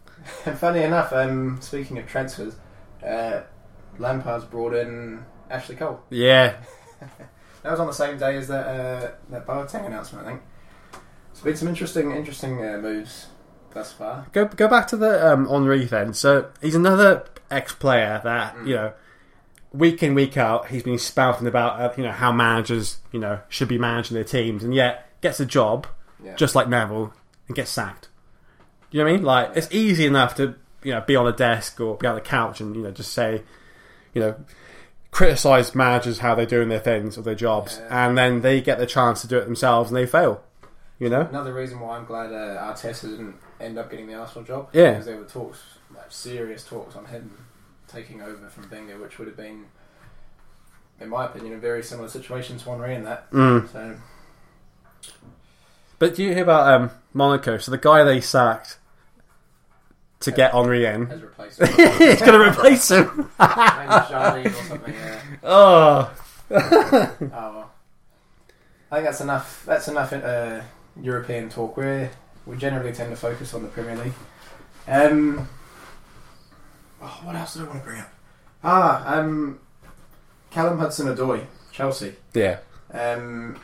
[0.46, 2.56] and funny enough, um, speaking of transfers,
[3.06, 3.42] uh,
[3.98, 6.00] Lampard's brought in Ashley Cole.
[6.10, 6.56] yeah.
[7.62, 10.42] That was on the same day as that uh, that Boateng announcement, I think.
[11.32, 13.26] It's been some interesting interesting uh, moves
[13.74, 14.26] thus far.
[14.32, 16.14] Go go back to the um, Henri then.
[16.14, 18.68] So he's another ex-player that Mm.
[18.68, 18.92] you know,
[19.78, 23.40] week in week out, he's been spouting about uh, you know how managers you know
[23.48, 25.86] should be managing their teams, and yet gets a job
[26.22, 26.34] Yeah.
[26.36, 27.12] just like Neville
[27.46, 28.08] and gets sacked.
[28.90, 29.24] You know what I mean?
[29.24, 32.20] Like it's easy enough to you know be on a desk or be on the
[32.20, 33.42] couch and you know just say,
[34.14, 34.34] you know,
[35.10, 38.06] criticize managers how they're doing their things or their jobs, Yeah.
[38.06, 40.42] and then they get the chance to do it themselves and they fail.
[40.98, 41.20] You know?
[41.20, 44.68] Another reason why I'm glad uh, Arteta didn't end up getting the Arsenal job.
[44.72, 44.90] Yeah.
[44.90, 45.60] Because there were talks,
[45.94, 47.30] like serious talks on him
[47.88, 49.64] taking over from Wenger, which would have been,
[51.00, 53.30] in my opinion, a very similar situation to Henri in that.
[53.30, 53.68] Mm.
[53.72, 53.96] So,
[55.98, 57.58] But do you hear about um, Monaco?
[57.58, 58.78] So the guy they sacked
[60.20, 61.06] to get Henri in,
[61.48, 63.06] he's going to replace him.
[63.16, 65.20] Maybe Jardim or something, yeah.
[65.42, 66.14] Oh,
[66.50, 67.70] Oh, well.
[68.90, 69.64] I think that's enough.
[69.66, 70.62] That's enough uh,
[71.00, 71.76] European talk.
[71.76, 72.08] We
[72.46, 74.14] we generally tend to focus on the Premier League.
[74.86, 75.46] Um,
[77.02, 78.12] oh, what else did I want to bring up?
[78.64, 79.60] Ah, um,
[80.50, 82.14] Callum Hudson-Odoi, Chelsea.
[82.34, 82.58] yeah.
[82.92, 83.60] Um,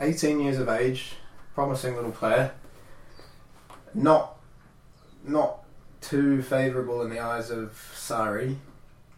[0.00, 1.14] 18 years of age,
[1.54, 2.52] promising little player.
[3.94, 4.36] Not,
[5.24, 5.62] not
[6.00, 8.56] too favourable in the eyes of Sarri,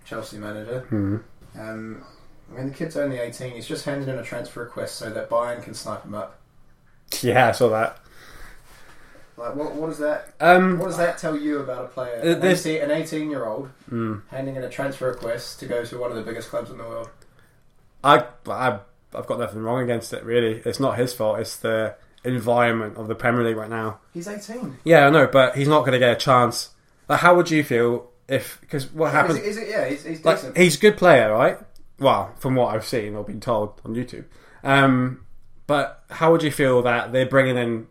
[0.04, 0.80] Chelsea manager.
[0.88, 1.16] Hmm.
[1.58, 2.04] Um,
[2.52, 3.52] I mean, the kid's only 18.
[3.52, 6.38] He's just handed in a transfer request so that Bayern can snipe him up.
[7.20, 7.98] Yeah, I saw that.
[9.36, 10.34] Like, what, what does that?
[10.40, 12.20] Um, What does that tell you about a player?
[12.40, 14.22] Uh, 18 an 18 year old mm.
[14.28, 16.84] handing in a transfer request to go to one of the biggest clubs in the
[16.84, 17.10] world.
[18.02, 18.78] I, I,
[19.14, 20.24] I've got nothing wrong against it.
[20.24, 21.40] Really, it's not his fault.
[21.40, 23.98] It's the environment of the Premier League right now.
[24.12, 24.78] He's 18.
[24.84, 26.70] Yeah, I know, but he's not going to get a chance.
[27.08, 28.60] Like, how would you feel if?
[28.60, 29.38] Because what Is happens?
[29.38, 29.68] it, is it?
[29.68, 30.56] Yeah, he's, he's like decent.
[30.56, 31.58] he's a good player, right?
[31.98, 34.24] Well, from what I've seen or been told on YouTube.
[34.62, 35.24] Um,
[35.66, 37.86] but how would you feel that they're bringing in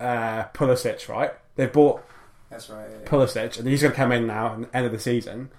[0.00, 1.32] uh, Pulisic, right?
[1.56, 2.02] They've bought
[2.50, 2.86] That's right.
[2.90, 3.08] Yeah, yeah.
[3.08, 5.50] Pulisic, and he's going to come in now at the end of the season,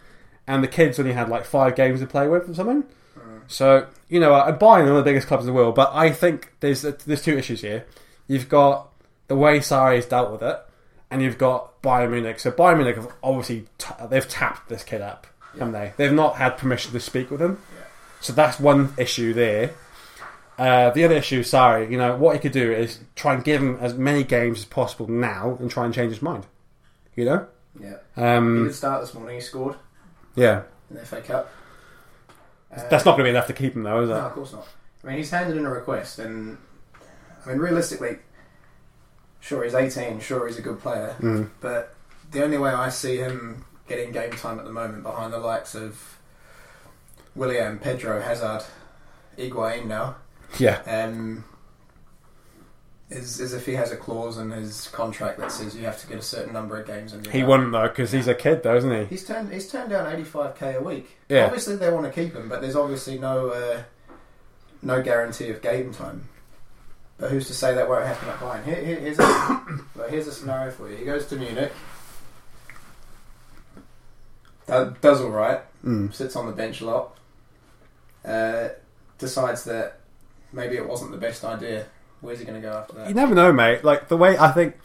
[0.48, 2.84] and the kids only had like five games to play with or something.
[3.48, 5.92] So you know, uh, Bayern are one of the biggest clubs in the world, but
[5.94, 7.86] I think there's there's two issues here.
[8.28, 8.90] You've got
[9.28, 10.60] the way Sarri's dealt with it,
[11.10, 12.40] and you've got Bayern Munich.
[12.40, 15.94] So Bayern Munich have obviously t- they've tapped this kid up, haven't they?
[15.98, 17.60] They've not had permission to speak with him.
[17.76, 17.86] Yeah.
[18.22, 19.72] So that's one issue there.
[20.60, 23.62] Uh, the other issue, sorry, you know, what he could do is try and give
[23.62, 26.46] him as many games as possible now and try and change his mind.
[27.16, 27.48] You know?
[27.80, 27.96] Yeah.
[28.16, 29.36] He Um, did start this morning.
[29.36, 29.76] He scored
[30.36, 30.64] yeah.
[30.90, 31.50] in the FA Cup.
[32.76, 34.14] Uh, That's not going to be enough to keep him, though, is it?
[34.14, 34.68] No, of course not.
[35.04, 36.58] I mean, he's handed in a request, and
[37.46, 38.18] I mean, realistically,
[39.40, 41.50] sure he's 18, sure he's a good player, Mm.
[41.62, 41.96] but
[42.32, 45.74] the only way I see him getting game time at the moment behind the likes
[45.74, 46.18] of
[47.36, 48.64] Willian, Pedro, Hazard,
[49.38, 50.18] Higuain now,
[50.58, 50.82] Yeah.
[50.88, 51.44] um,
[53.10, 56.08] is, is if he has a clause in his contract that says you have to
[56.08, 57.24] get a certain number of games in.
[57.26, 59.06] He wouldn't, though, because he's a kid, though, isn't he?
[59.06, 61.10] He's turned he's turned down eighty five k a week.
[61.28, 61.46] Yeah.
[61.46, 63.82] Obviously they want to keep him, but there's obviously no uh,
[64.82, 66.28] no guarantee of game time.
[67.18, 68.64] But who's to say that won't happen at Bayern?
[68.64, 69.24] Here, here, here's, a,
[69.96, 70.96] well, here's a scenario for you.
[70.96, 71.72] He goes to Munich,
[74.68, 76.14] does, does all right, Mm.
[76.14, 77.18] sits on the bench a lot,
[78.26, 78.70] uh,
[79.18, 79.99] decides that
[80.52, 81.86] maybe it wasn't the best idea.
[82.22, 83.08] Where's he going to go after that?
[83.08, 83.84] You never know, mate.
[83.84, 84.76] Like, the way I think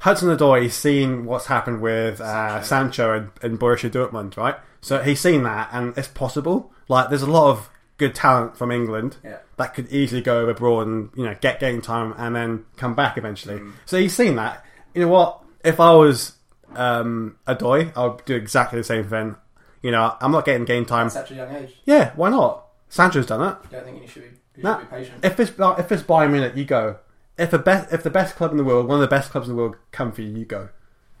[0.00, 3.14] Hudson Odoi, he's seen what's happened with uh, Sancho.
[3.16, 4.56] And, and Borussia Dortmund, right?
[4.80, 6.72] So he's seen that, and it's possible.
[6.88, 9.38] Like, there's a lot of good talent from England Yeah.
[9.56, 13.18] that could easily go abroad and you know get game time and then come back
[13.18, 13.58] eventually.
[13.58, 13.72] Mm.
[13.86, 14.64] So he's seen that.
[14.94, 15.42] You know what?
[15.64, 16.34] If I was
[16.76, 19.34] um, Odoi, I would do exactly the same thing.
[19.82, 21.06] You know, I'm not getting game time.
[21.06, 22.66] At such a young age, Yeah, why not?
[22.88, 23.56] Sancho's done it.
[23.64, 24.28] you don't think you should be,
[24.62, 24.82] Nah.
[25.22, 26.96] If it's like, if it's Bayern Munich, you go.
[27.36, 29.48] If the best if the best club in the world, one of the best clubs
[29.48, 30.68] in the world, come for you, you go.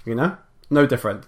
[0.04, 0.36] You know,
[0.70, 1.24] no different.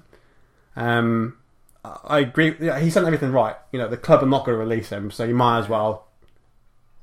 [0.77, 1.37] Um,
[1.85, 2.57] I agree.
[2.61, 3.57] Yeah, he's done everything right.
[3.73, 6.07] You know, the club are not going to release him, so you might as well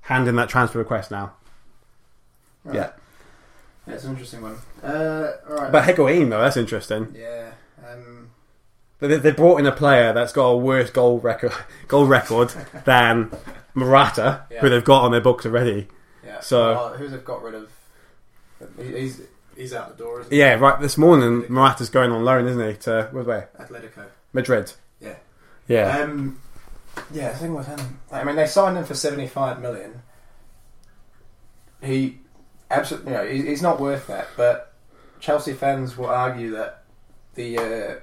[0.02, 1.34] hand in that transfer request now.
[2.64, 2.76] Right.
[2.76, 2.92] Yeah,
[3.86, 4.58] That's an interesting one.
[4.84, 5.72] Uh, all right.
[5.72, 7.16] but Higuain though, that's interesting.
[7.18, 7.52] yeah.
[7.90, 8.30] Um,
[9.00, 11.54] They, they brought in a player that's got a worse goal record
[11.88, 12.50] goal record
[12.86, 13.32] than
[13.78, 14.60] Morata, Yeah.
[14.62, 15.88] who they've got on their books already.
[16.26, 16.40] yeah.
[16.42, 17.70] So- Well, who they've got rid of?
[18.78, 19.22] He's
[19.56, 20.22] he's out the door.
[20.22, 20.40] Isn't he?
[20.40, 20.80] Yeah, right.
[20.80, 22.76] This morning, Morata's going on loan, isn't he?
[22.78, 23.50] To where?
[23.60, 24.06] Atletico.
[24.34, 24.74] Madrid.
[25.00, 25.16] Yeah.
[25.68, 26.00] Yeah.
[26.00, 26.40] Um,
[27.12, 27.32] yeah.
[27.34, 30.02] The thing with him, I mean, they signed him for seventy five million.
[31.84, 32.20] He
[32.72, 34.28] absolutely, you know, he's not worth that.
[34.36, 34.74] But
[35.20, 36.84] Chelsea fans will argue that
[37.36, 37.96] the uh,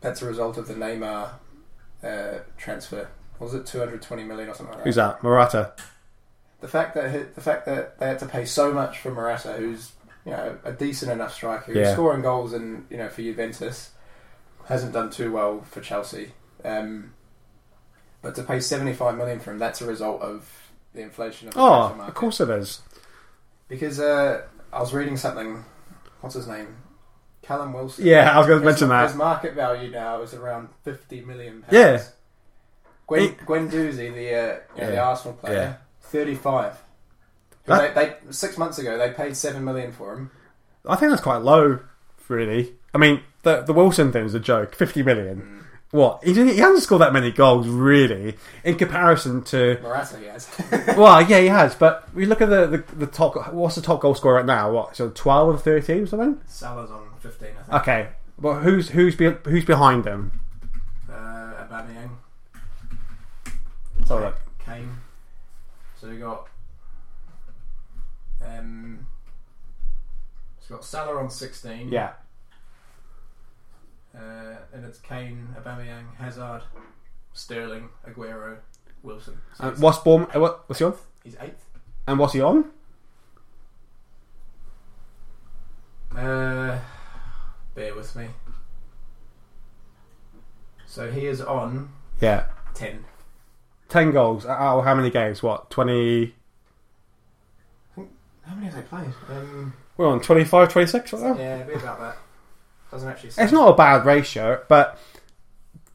[0.00, 1.28] that's a result of the Neymar
[2.02, 3.08] uh, transfer.
[3.40, 4.88] Was it two hundred twenty million or something like that?
[4.88, 5.22] Who's that?
[5.22, 5.72] Morata.
[6.60, 9.54] the fact that he- the fact that they had to pay so much for Morata,
[9.54, 9.92] who's
[10.26, 11.92] you know a decent enough striker, who's Yeah.
[11.94, 13.90] scoring goals and you know for Juventus,
[14.66, 16.32] hasn't done too well for Chelsea.
[16.64, 17.14] Um,
[18.22, 20.46] but to pay seventy five million for him, that's a result of
[20.92, 22.08] the inflation of the Oh, market.
[22.08, 22.82] of course it is.
[23.68, 25.64] Because uh, I was reading something.
[26.20, 26.76] What's his name?
[27.40, 28.04] Callum Wilson.
[28.04, 31.72] Yeah, I was going to mention His market value now is around fifty million pounds.
[31.72, 32.02] Yeah.
[33.18, 35.08] Gwen, Guendouzi, the uh, you know, the Yeah.
[35.08, 35.74] Arsenal player, Yeah.
[36.02, 36.72] thirty-five.
[37.66, 40.30] Who That- They, they six months ago they paid seven million for him.
[40.88, 41.80] I think that's quite low,
[42.28, 42.72] really.
[42.94, 44.74] I mean, the the Wilson thing is a joke.
[44.74, 45.56] Fifty million.
[45.92, 46.22] What?
[46.22, 46.54] He didn't.
[46.54, 49.76] He hasn't scored that many goals, really, in comparison to.
[49.82, 50.48] Morata, yes.
[50.96, 51.74] Well, yeah, he has.
[51.74, 53.52] But we look at the, the the top.
[53.52, 54.70] What's the top goal scorer right now?
[54.70, 54.94] What?
[54.96, 56.40] So twelve or thirteen or something?
[56.46, 57.74] Salah's on fifteen, I think.
[57.82, 58.08] Okay.
[58.38, 60.40] but who's who's be, who's behind him?
[61.10, 61.12] Uh,
[61.64, 62.10] Aubameyang,
[64.10, 64.40] Let's have a look.
[64.58, 64.96] Kane.
[66.00, 66.48] So we got.
[68.44, 69.06] Um,
[70.68, 71.90] we got Salah on sixteen.
[71.90, 72.12] Yeah.
[74.12, 76.62] Uh, and it's Kane, Aubameyang, Hazard,
[77.34, 78.56] Sterling, Aguero,
[79.04, 79.38] Wilson.
[79.56, 80.34] So And what's Borm?
[80.34, 80.94] uh, What, what's he on?
[81.22, 81.64] he's eighth.
[82.08, 82.64] And what's he on?
[86.16, 86.80] Uh,
[87.76, 88.26] bear with me.
[90.86, 92.46] So he is on Yeah.
[92.74, 93.04] ten.
[93.90, 94.46] Ten goals.
[94.46, 95.42] Out of how many games?
[95.42, 95.68] What?
[95.70, 96.34] Twenty.
[97.96, 99.12] How many have they played?
[99.28, 101.36] Um, We're on 25, 26 right now.
[101.38, 102.16] yeah, be about that.
[102.90, 103.30] Doesn't actually.
[103.38, 104.98] It's not a bad ratio, but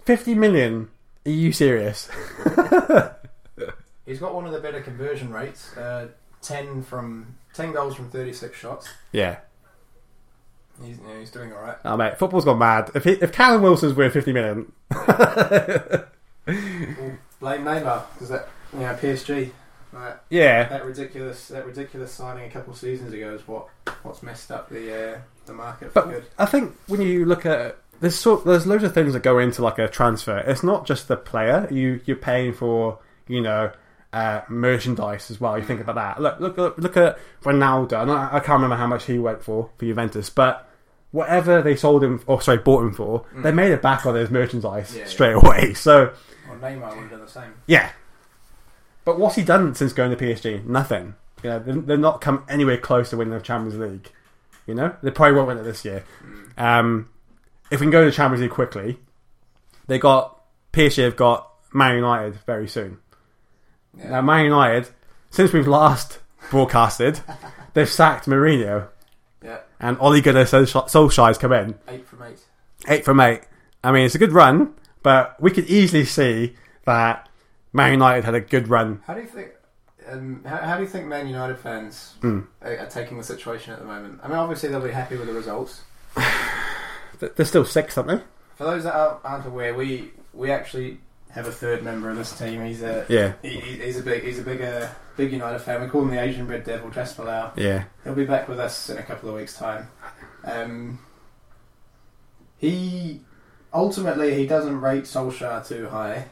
[0.05, 0.89] fifty million.
[1.25, 2.09] Are you serious?
[4.05, 5.75] He's got one of the better conversion rates.
[5.75, 6.07] Uh,
[6.41, 8.87] ten from ten goals from thirty-six shots.
[9.11, 9.39] Yeah.
[10.81, 11.77] He's yeah, he's doing all right.
[11.83, 12.91] Oh mate, football's gone mad.
[12.95, 14.71] If he, if Callum Wilson's worth fifty million,
[17.45, 19.51] Blame Neymar because that you know PSG.
[19.91, 20.15] Right.
[20.29, 23.67] yeah, That ridiculous, that ridiculous signing a couple of seasons ago is what
[24.03, 26.25] what's messed up the uh, the market for But- good.
[26.39, 29.61] I think when you look at there's sort there's loads of things that go into
[29.61, 30.39] like a transfer.
[30.39, 31.67] It's not just the player.
[31.71, 33.71] You you're paying for you know
[34.11, 35.57] uh, merchandise as well.
[35.57, 36.21] You think about that.
[36.21, 38.09] Look look look, look at Ronaldo.
[38.09, 40.67] I, I can't remember how much he went for for Juventus, but
[41.15, 44.29] whatever they sold him or sorry bought him for, they made it back on his
[44.29, 44.95] merchandise Mm.
[44.95, 45.07] Yeah, yeah.
[45.07, 45.73] straight away.
[45.75, 46.13] So
[46.49, 47.53] Well, Neymar would have done the same.
[47.67, 47.89] yeah.
[49.05, 50.65] But what's he done since going to PSG?
[50.65, 51.15] Nothing.
[51.43, 54.11] You know, they've not come anywhere close to winning the Champions League.
[54.65, 56.03] You know, they probably won't win it this year.
[56.57, 57.09] Um,
[57.69, 58.97] if we can go to the Champions League quickly,
[59.87, 60.41] they got
[60.73, 62.97] PSG have got Man United very soon.
[63.95, 64.09] Yeah.
[64.09, 64.89] Now, Man United,
[65.29, 66.17] since we've last
[66.49, 67.19] broadcasted,
[67.75, 68.85] they've sacked Mourinho Yeah,
[69.79, 72.39] and Ole Gunnar Solskjaer Solskjaer's come in eight from eight.
[72.87, 73.41] eight from eight.
[73.83, 77.29] I mean, it's a good run, but we could easily see that
[77.73, 79.01] Man United had a good run.
[79.05, 79.49] How do you think?
[80.09, 82.41] Um, how, how do you think Man United fans Hmm.
[82.61, 84.19] are, are taking the situation at the moment?
[84.23, 85.81] I mean, obviously they'll be happy with the results.
[87.19, 88.19] They're still six, aren't they?
[88.55, 90.99] For those that aren't, aren't aware, we we actually
[91.35, 92.65] have a third member of this team.
[92.65, 95.81] He's a Yeah, he, he- he's a big he's a big uh, big United fan.
[95.81, 97.51] We call him the Asian Red Devil, Jasper Lau.
[97.55, 97.83] yeah.
[98.03, 99.87] He'll be back with us in a couple of weeks' time.
[100.43, 100.99] Um,
[102.57, 103.21] he
[103.73, 106.25] ultimately he doesn't rate Solskjaer too high.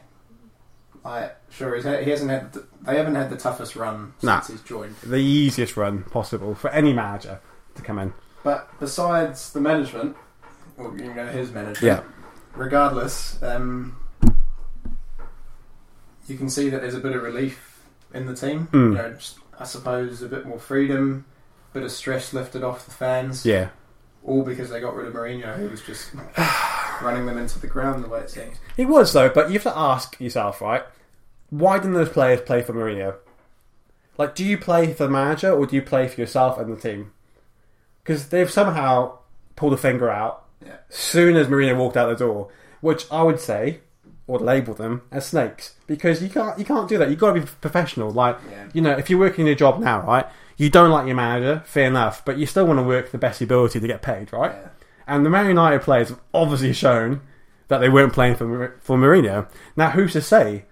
[1.04, 2.52] Like, sure, he's he hasn't had.
[2.54, 4.40] The, they haven't had the toughest run since Nah.
[4.42, 4.96] he's joined.
[5.02, 7.40] The easiest run possible for any manager
[7.74, 8.14] to come in.
[8.42, 10.16] But besides the management,
[10.78, 12.02] or you know his management, yeah.
[12.54, 13.96] regardless, um,
[16.26, 17.82] you can see that there's a bit of relief
[18.12, 18.68] in the team.
[18.72, 18.90] Mm.
[18.90, 21.24] You know, just, I suppose a bit more freedom,
[21.72, 23.44] bit of stress lifted off the fans.
[23.44, 23.68] Yeah.
[24.24, 26.10] All because they got rid of Mourinho, who was just
[27.02, 28.56] running them into the ground the way it seems.
[28.76, 30.82] He was, though, but you have to ask yourself, right?
[31.50, 33.16] Why didn't those players play for Mourinho?
[34.16, 36.80] Like, do you play for the manager or do you play for yourself and the
[36.80, 37.12] team?
[38.02, 39.18] Because they've somehow
[39.56, 40.76] pulled a finger out Yeah.
[40.88, 42.48] soon as Mourinho walked out the door,
[42.80, 43.80] which I would say
[44.26, 47.10] or label them as snakes because you can't you can't do that.
[47.10, 48.10] You've got to be professional.
[48.10, 48.68] Like Yeah.
[48.72, 50.26] you know, if you're working your job now, right?
[50.56, 53.40] You don't like your manager, fair enough, but you still want to work the best
[53.42, 54.52] ability to get paid, right?
[54.52, 54.68] Yeah.
[55.06, 57.20] And the Man United players have obviously shown
[57.68, 59.48] that they weren't playing for for Mourinho.
[59.76, 60.64] Now, who's to say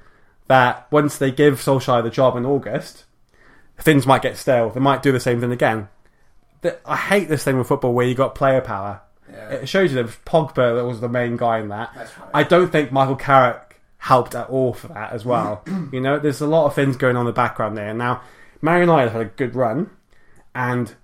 [0.46, 3.04] that once they give Solskjaer the job in August,
[3.78, 4.70] things might get stale?
[4.70, 5.88] They might do the same thing again.
[6.86, 9.02] I hate this thing with football where you got player power.
[9.32, 9.48] Yeah.
[9.50, 11.90] It shows you that Pogba that was the main guy in that.
[11.96, 12.08] Right.
[12.34, 15.64] I don't think Michael Carrick helped at all for that as well.
[15.92, 17.94] you know, there's a lot of things going on in the background there.
[17.94, 18.22] Now,
[18.60, 19.90] Man United had a good run,
[20.54, 20.94] and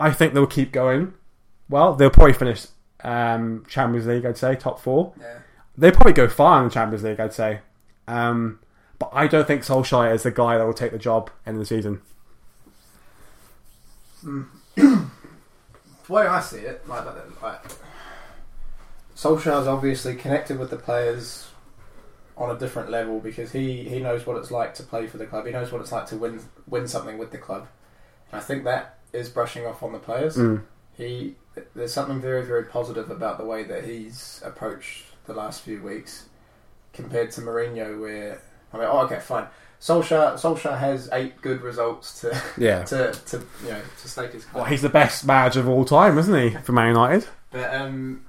[0.00, 1.14] I think they'll keep going.
[1.68, 2.66] Well, they'll probably finish
[3.04, 5.12] um, Champions League, I'd say, top four.
[5.20, 5.38] yeah.
[5.76, 7.60] They'll probably go far in the Champions League, I'd say.
[8.06, 8.58] Um,
[8.98, 11.64] but I don't think Solskjaer is the guy that will take the job in the
[11.64, 12.02] season.
[16.06, 17.60] The way I see it, like, like, like
[19.14, 21.48] Solskjaer's obviously connected with the players
[22.36, 25.26] on a different level because he, he knows what it's like to play for the
[25.26, 25.46] club.
[25.46, 27.68] He knows what it's like to win win something with the club.
[28.30, 30.36] And I think that is brushing off on the players.
[30.36, 30.62] Mm.
[30.94, 31.36] He
[31.74, 36.26] there's something very very positive about the way that he's approached the last few weeks
[36.92, 38.40] compared to Mourinho, where
[38.72, 39.46] I mean, oh, okay, fine.
[39.82, 42.84] Solskjaer Solskjaer has eight good results to Yeah.
[42.84, 44.62] to, to you know to stake his claim.
[44.62, 47.28] Well, he's the best manager of all time, isn't he, for Man United?
[47.50, 48.24] But um,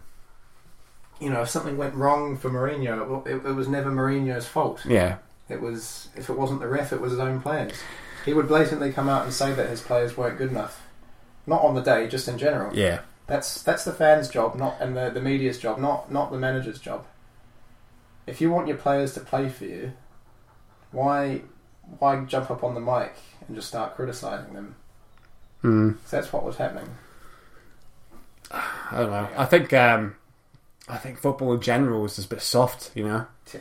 [1.21, 4.83] you know, if something went wrong for Mourinho, it, it, it was never Mourinho's fault.
[4.83, 5.17] Yeah.
[5.47, 7.75] It was if it wasn't the ref, it was his own players.
[8.25, 10.81] He would blatantly come out and say that his players weren't good enough.
[11.45, 12.75] Not on the day, just in general.
[12.75, 13.01] Yeah.
[13.27, 16.79] That's that's the fans' job, not and the the media's job, not not the manager's
[16.79, 17.05] job.
[18.25, 19.93] If you want your players to play for you,
[20.93, 21.41] why
[21.99, 23.13] why jump up on the mic
[23.47, 24.75] and just start criticising them?
[25.63, 25.97] Mm.
[26.09, 26.89] that's what was happening.
[28.51, 29.27] I don't know.
[29.37, 30.15] I think um,
[30.87, 32.91] I think football in general is just a bit soft.
[32.95, 33.59] You know, Yeah.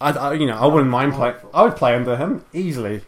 [0.00, 1.36] I, I you know I wouldn't mind playing.
[1.54, 3.02] I would play under him easily.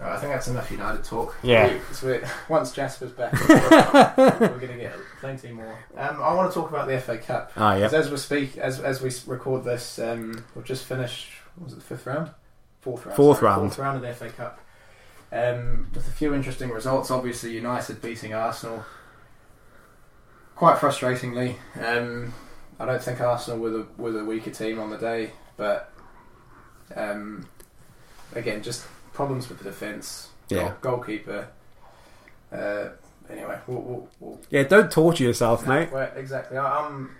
[0.00, 1.36] Right, I think that's enough United talk.
[1.44, 1.78] Yeah.
[2.02, 3.32] We- once Jasper's back,
[4.18, 5.78] we're going to get plenty more.
[5.96, 7.52] Um, I want to talk about the FA Cup.
[7.56, 7.88] Ah, yeah.
[7.92, 11.30] As we speak, as as we record this, um, we've just finished.
[11.58, 12.30] Was it the fifth round?
[12.80, 13.16] Fourth round.
[13.16, 13.60] Fourth sorry, round.
[13.62, 14.60] Fourth round of the FA Cup.
[15.32, 17.10] Um, with a few interesting results.
[17.10, 18.84] Obviously, United beating Arsenal.
[20.56, 21.56] Quite frustratingly.
[21.80, 22.32] Um,
[22.78, 25.92] I don't think Arsenal were the were the weaker team on the day, but
[26.94, 27.48] um,
[28.34, 30.28] again, just problems with the defence.
[30.48, 30.74] Yeah.
[30.80, 31.48] Goal, goalkeeper.
[32.52, 32.88] Uh,
[33.30, 35.92] anyway, we'll, we'll, we'll Yeah, don't torture yourself, no, mate.
[35.92, 36.58] well, exactly.
[36.58, 37.16] I, um,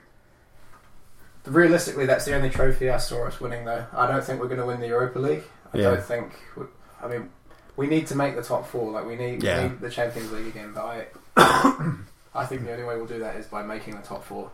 [1.46, 3.64] realistically, that's the only trophy I saw us winning.
[3.64, 5.42] Though I don't think we're going to win the Europa League.
[5.72, 5.90] I Yeah.
[5.90, 6.32] don't think.
[6.56, 6.66] we-
[7.02, 7.30] I mean,
[7.76, 8.90] we need to make the top four.
[8.92, 9.62] Like we need, Yeah.
[9.64, 10.72] we need the Champions League again.
[10.74, 10.84] But
[11.36, 11.94] I,
[12.34, 14.50] I think the only way we'll do that is by making the top four.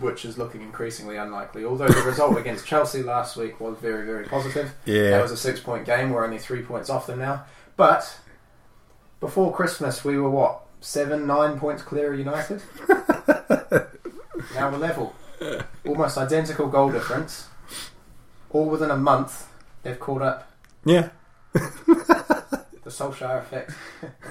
[0.00, 1.64] which is looking increasingly unlikely.
[1.64, 4.74] Although the result against Chelsea last week was very, very positive.
[4.84, 6.10] Yeah, that was a six point game.
[6.10, 7.44] We're only three points off them now.
[7.76, 8.18] But
[9.20, 10.62] before Christmas, we were what?
[10.80, 12.62] Seven, nine points clear of United?
[14.54, 15.14] now we're level.
[15.86, 17.48] Almost identical goal difference.
[18.50, 19.48] All within a month,
[19.82, 20.50] they've caught up.
[20.84, 21.10] Yeah.
[22.86, 23.72] The Solskjaer effect.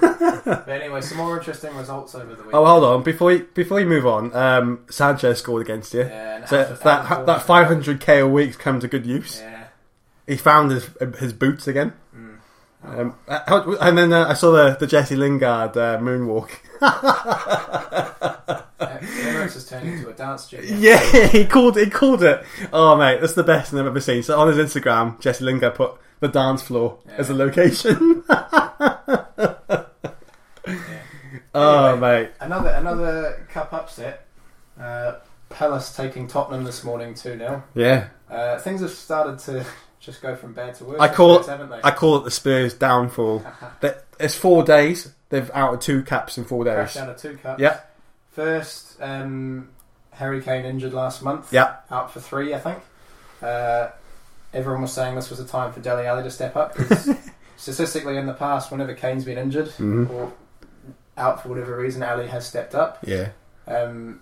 [0.00, 2.54] but anyway, some more interesting results over the week.
[2.54, 3.02] Oh, hold on.
[3.02, 6.00] Before you, before you move on, um, Sanchez scored against you.
[6.00, 9.42] Yeah, and So that that 500k a week's come to good use.
[9.42, 9.64] Yeah.
[10.26, 10.88] He found his
[11.18, 11.92] his boots again.
[12.84, 16.50] Um, uh, and then uh, I saw the, the Jesse Lingard uh, moonwalk.
[18.78, 20.76] Emirates has turned into a dance studio.
[20.78, 20.98] Yeah,
[21.28, 22.44] he called he called it.
[22.72, 24.22] Oh mate, that's the best thing I've ever seen.
[24.22, 27.14] So on his Instagram, Jesse Lingard put the dance floor Yeah.
[27.18, 28.22] as a location.
[30.68, 31.02] Yeah.
[31.54, 32.22] oh Anyway.
[32.24, 34.26] mate, Another another cup upset.
[34.80, 35.14] Uh,
[35.48, 37.62] Palace taking Tottenham this morning 2 0.
[37.74, 38.08] yeah.
[38.28, 39.64] Uh, things have started to
[40.06, 41.00] just go from bad to worse.
[41.00, 41.80] I call- Spurs, haven't they?
[41.84, 43.44] I call it the Spurs downfall.
[44.18, 45.12] It's four days.
[45.28, 47.02] They've out of two caps in four crashed days.
[47.02, 47.60] out of two cups.
[47.60, 47.80] Yeah.
[48.30, 49.68] First, um,
[50.12, 51.52] Harry Kane injured last month.
[51.52, 51.76] Yeah.
[51.90, 52.78] Out for three, I think.
[53.42, 53.88] Uh,
[54.54, 56.74] everyone was saying this was a time for Dele Alli to step up.
[57.58, 60.08] statistically, in the past, whenever Kane's been injured Mhm.
[60.08, 60.32] or
[61.18, 62.98] out for whatever reason, Alli has stepped up.
[63.06, 63.28] Yeah.
[63.66, 64.20] Um,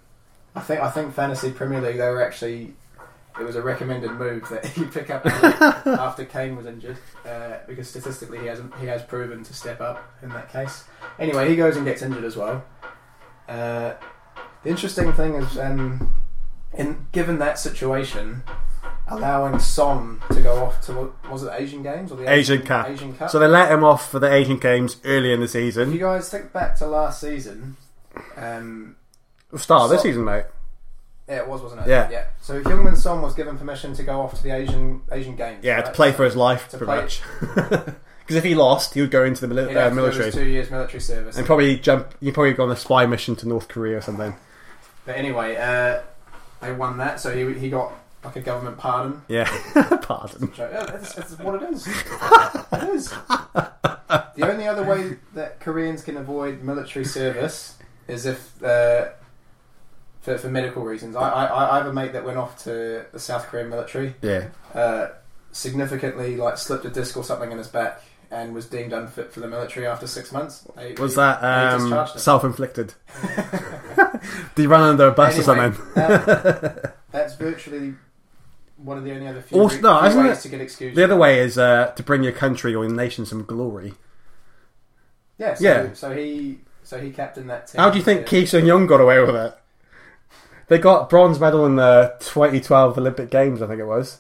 [0.57, 2.75] I think I think fantasy Premier League they were actually
[3.39, 5.27] it was a recommended move that he pick up
[5.87, 10.03] after Kane was injured uh, because statistically he hasn't he has proven to step up
[10.23, 10.85] in that case.
[11.19, 12.65] Anyway, he goes and gets injured as well.
[13.49, 13.95] Uh,
[14.63, 16.15] the interesting thing is, um,
[16.73, 18.43] in given that situation,
[19.09, 22.89] allowing Son to go off to what- was it Asian Games or the Asian Cup.
[22.89, 23.29] Asian Cup.
[23.31, 26.31] So they let him off for the Asian Games early in the if you guys
[26.31, 27.77] think back to last season,
[28.37, 28.97] um,
[29.57, 30.45] Start of this So- season, mate.
[31.29, 31.89] Yeah, it was, wasn't it?
[31.89, 32.11] Yeah.
[32.11, 32.25] yeah.
[32.41, 35.65] So Heung-Min Son was given permission to go off to the Asian Asian Games.
[35.65, 35.87] Yeah, right?
[35.87, 37.95] to play for his life, To pretty play- much.
[38.25, 40.33] Because if he lost, he would go into the mili- uh, have to do military
[40.33, 41.37] two years military service.
[41.37, 42.15] and probably jump.
[42.21, 44.35] You probably go on a spy mission to North Korea or something.
[45.05, 46.01] But anyway, uh,
[46.63, 47.93] they won that, so he he got
[48.25, 49.21] like a government pardon.
[49.29, 49.45] Yeah,
[50.03, 50.51] pardon.
[50.57, 51.87] Yeah, that's, that's what it is.
[51.87, 53.15] it is.
[54.37, 57.77] The only other way that Koreans can avoid military service
[58.09, 58.63] is if.
[58.63, 59.09] Uh,
[60.25, 63.19] for, for medical reasons, I, I I have a mate that went off to the
[63.19, 65.09] South Korean military, Yeah, uh,
[65.53, 68.01] significantly like slipped a disc or something in his back
[68.31, 70.67] and was deemed unfit for the military after six months.
[70.77, 72.95] They- was that um, self-inflicted?
[74.55, 75.81] Did he run under a bus or something?
[75.95, 77.95] that- that's virtually
[78.77, 80.61] one of the only other few, Also- re- no, few isn't ways it- to get
[80.61, 80.97] excused.
[80.97, 83.95] The other way is uh, to bring your country or your nation some glory.
[85.39, 85.93] yeah, so, yeah.
[85.93, 87.81] So he, so he captained that team.
[87.81, 88.27] How do you think Yeah.
[88.27, 89.57] Ki Sung Young got away with it?
[90.69, 94.19] They got bronze medal in the 2012 Olympic Games, I think it was.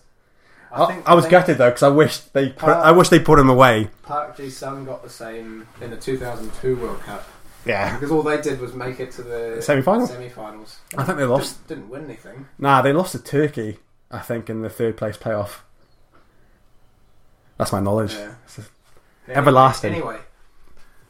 [0.70, 3.08] I, think- I was think gutted though because I wish they put, Park- I wish
[3.08, 3.90] they put him away.
[4.02, 7.26] Park Ji got the same in the 2002 World Cup
[7.64, 10.06] Yeah, because all they did was make it to the Semi-final?
[10.06, 10.80] Semi-finals.
[10.98, 11.66] I think they lost.
[11.68, 12.46] Didn't, didn't win anything.
[12.58, 13.78] Nah, they lost to Turkey.
[14.10, 15.58] I think in the third place playoff.
[17.56, 18.14] That's my knowledge.
[18.14, 18.34] Yeah.
[19.28, 19.38] Yeah.
[19.38, 19.92] Everlasting.
[19.94, 20.18] Anyway,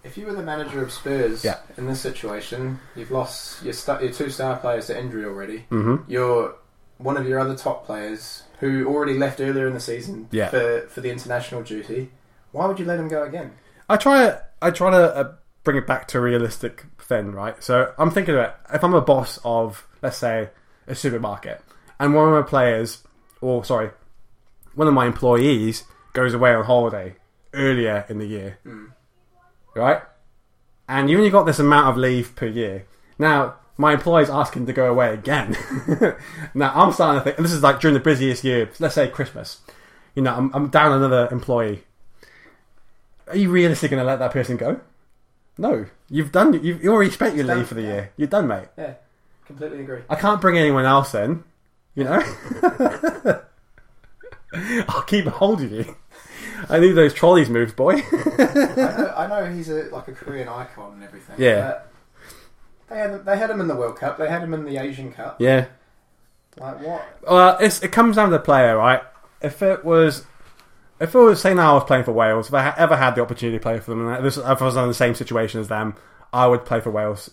[0.05, 1.59] if you were the manager of Spurs Yeah.
[1.77, 5.59] in this situation, you've lost your, sta your two star players to injury already.
[5.71, 6.55] hmm You're
[6.99, 10.49] one of your other top players who already left earlier in the season Yeah.
[10.49, 12.11] for, for the international duty.
[12.53, 13.53] Why would you let him go again?
[13.89, 14.39] I try.
[14.63, 15.33] I try to uh,
[15.65, 17.63] bring it back to a realistic thing, right?
[17.63, 20.51] So I'm thinking about if I'm a boss of, let's say,
[20.87, 21.61] a supermarket,
[21.99, 23.03] and one of my players,
[23.41, 23.91] or sorry,
[24.75, 27.17] one of my employees goes away on holiday
[27.53, 28.87] earlier in the year, Hmm.
[29.75, 30.03] Right?
[30.89, 32.87] And you only got this amount of leave per year.
[33.19, 35.57] Now, my employee's asking to go away again.
[36.55, 39.09] now, I'm starting to think, and this is like during the busiest year, let's say
[39.09, 39.61] Christmas.
[40.15, 41.85] You know, I'm, I'm down another employee.
[43.29, 44.81] Are you realistically going to let that person go?
[45.57, 45.87] No.
[46.09, 47.89] You've done, you've you already spent your done, leave for the yeah.
[47.89, 48.13] year.
[48.17, 48.69] You're done, mate.
[48.77, 48.95] Yeah,
[49.47, 50.03] completely agree.
[50.09, 51.43] I can't bring anyone else in,
[51.95, 52.23] you know?
[54.89, 55.97] I'll keep a hold of you.
[56.69, 57.95] I need those trolleys moved, boy.
[57.95, 57.97] I,
[58.77, 61.37] know, I know he's a like a Korean icon and everything.
[61.39, 61.61] Yeah.
[61.61, 61.93] but
[62.89, 64.19] They had, they had him in the World Cup.
[64.19, 65.41] They had him in the Asian Cup.
[65.41, 65.67] yeah.
[66.57, 67.05] Like what?
[67.29, 69.03] Well, it's, it comes down to the player, right?
[69.43, 70.25] If it was,
[71.01, 73.23] if it was, say now I was playing for Wales, if I ever had the
[73.23, 75.67] opportunity to play for them, and this, if I was in the same situation as
[75.69, 75.97] them,
[76.33, 77.31] I would play for Wales.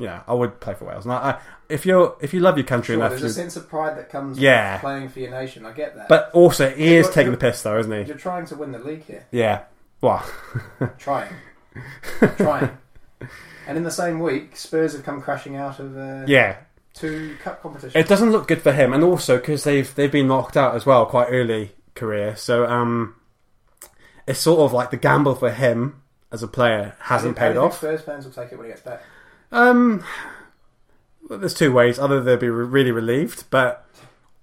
[0.00, 1.04] Yeah, I would play for Wales.
[1.04, 1.38] And I, I,
[1.68, 4.10] if you if you love your country Sure, enough, there's a sense of pride that
[4.10, 4.72] comes Yeah.
[4.74, 5.64] with playing for your nation.
[5.66, 6.08] I get that.
[6.08, 8.02] but also he is taking the piss, though, isn't he?
[8.08, 9.26] you're trying to win the league here.
[9.30, 9.62] Yeah.
[10.00, 10.24] Well,
[10.98, 11.32] Trying.
[12.38, 12.76] trying.
[13.68, 15.96] And in the same week, Spurs have come crashing out of.
[15.96, 16.56] Uh, yeah.
[16.94, 18.00] to cup competition.
[18.00, 20.86] It doesn't look good for him, and also because they've they've been knocked out as
[20.86, 22.34] well quite early career.
[22.36, 23.14] So um,
[24.26, 26.00] it's sort of like the gamble for him
[26.32, 27.76] as a player hasn't paid off.
[27.76, 29.02] Spurs fans will take it when he gets back.
[29.52, 30.04] Um,
[31.28, 31.98] well, there's two ways.
[31.98, 33.86] Either they'll be re- really relieved, but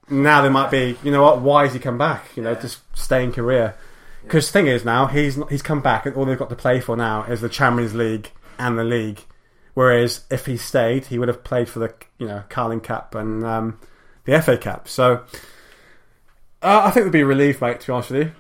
[0.10, 0.98] now they might be.
[1.04, 1.42] You know what?
[1.42, 2.26] Why has he come back?
[2.36, 2.60] You know, Yeah.
[2.62, 3.76] just stay in career.
[4.24, 6.56] Because the thing is now he's not, he's come back, and all they've got to
[6.56, 9.22] play for now is the Champions League and the league.
[9.74, 13.46] Whereas if he stayed, he would have played for the you know Carling Cup and
[13.46, 13.80] um,
[14.26, 14.88] the FA Cup.
[14.90, 15.24] So
[16.62, 17.80] uh, I think they'd be relieved, mate.
[17.82, 18.32] To be honest with you,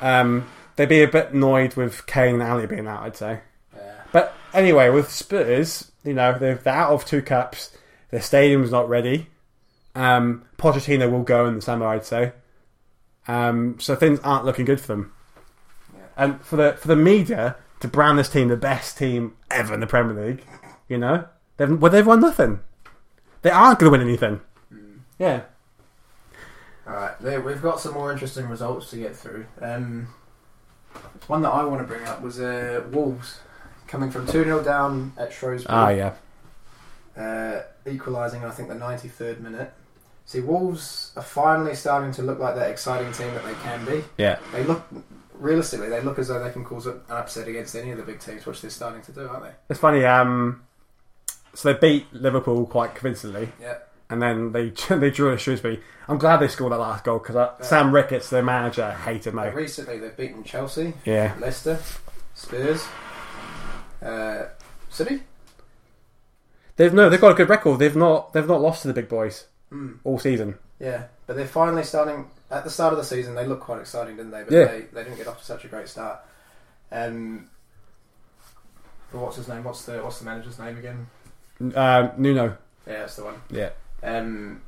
[0.00, 0.20] Yeah.
[0.20, 3.02] um, they'd be a bit annoyed with Kane and Alli being out.
[3.02, 3.40] I'd say.
[3.76, 3.92] Yeah.
[4.10, 7.76] But anyway, with Spurs, you know, they're, out of two cups.
[8.10, 9.28] Their stadium's not ready.
[9.94, 12.32] Um, Pochettino will go in the summer, I'd say.
[13.28, 15.12] Um, so things aren't looking good for them.
[15.94, 16.00] Yeah.
[16.16, 19.80] And for the for the media to brand this team the best team ever in
[19.80, 20.44] the Premier League,
[20.88, 21.26] you know,
[21.56, 22.60] they've well they've won nothing.
[23.42, 24.40] They aren't going to win anything.
[25.18, 25.42] Yeah.
[26.86, 29.46] All right, we've got some more interesting results to get through.
[29.60, 30.08] Um,
[31.28, 33.40] one that I want to bring up was uh, Wolves
[33.90, 36.12] coming from 2 0 down at Shrewsbury, Ah, yeah.
[37.16, 39.72] uh, equalising, I think, the 93rd minute.
[40.26, 44.04] See, Wolves are finally starting to look like that exciting team that they can be.
[44.16, 44.38] Yeah.
[44.52, 44.84] They look,
[45.34, 48.20] realistically, they look as though they can cause an upset against any of the big
[48.20, 49.50] teams, which they're starting to do, aren't they?
[49.68, 50.04] It's funny.
[50.04, 50.62] Um,
[51.52, 53.48] so they beat Liverpool quite convincingly.
[53.60, 53.78] Yeah.
[54.08, 55.82] and then they they drew at Shrewsbury.
[56.06, 59.48] I'm glad they scored that last goal because Sam Ricketts, their manager, hated me.
[59.48, 61.78] Recently, they've beaten Chelsea, Yeah, Leicester,
[62.34, 62.86] Spurs,
[64.02, 64.44] uh,
[64.88, 65.22] City.
[66.76, 67.78] they've no, they've got a good record.
[67.78, 69.98] They've not they've not lost to the big boys Mm.
[70.02, 70.56] all season.
[70.80, 72.28] Yeah, but they're finally starting.
[72.50, 74.42] At the start of the season, they looked quite exciting, didn't they?
[74.42, 74.64] But Yeah.
[74.64, 76.18] they, they didn't get off to such a great start.
[76.90, 77.48] Um,
[79.12, 79.62] but what's his name?
[79.62, 81.06] What's the what's the manager's name again?
[81.76, 83.34] Uh, Nuno, Yeah, that's the one.
[83.50, 83.70] yeah,
[84.02, 84.62] Um,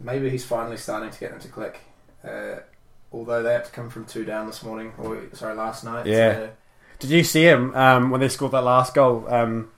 [0.00, 1.80] maybe he's finally starting to get them to click.
[2.22, 2.56] Uh,
[3.12, 6.04] although they had to come from two down this morning, or sorry, last night.
[6.06, 6.34] Yeah.
[6.34, 6.50] So,
[7.02, 9.26] Did you see him um, when they scored that last goal?
[9.28, 9.70] Um,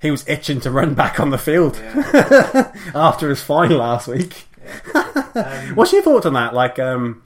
[0.00, 4.44] he was itching to run back on the field yeah, after his fine last week.
[4.94, 5.08] yeah.
[5.34, 6.52] Um, What's your thoughts on that?
[6.52, 7.22] Like, um,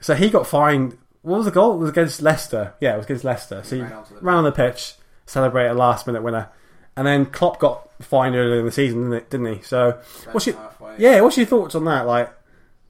[0.00, 0.98] so he got fined.
[1.22, 1.72] What was the goal?
[1.74, 2.74] It was against Leicester.
[2.78, 3.62] Yeah, it was against Leicester.
[3.64, 6.50] So he ran the- ran on the pitch, celebrated a last minute winner,
[6.94, 9.62] and then Klopp got fined earlier in the season, didn't, it, didn't he?
[9.62, 10.96] So ran what's your- halfway.
[10.98, 12.06] yeah, what's your thoughts on that?
[12.06, 12.30] Like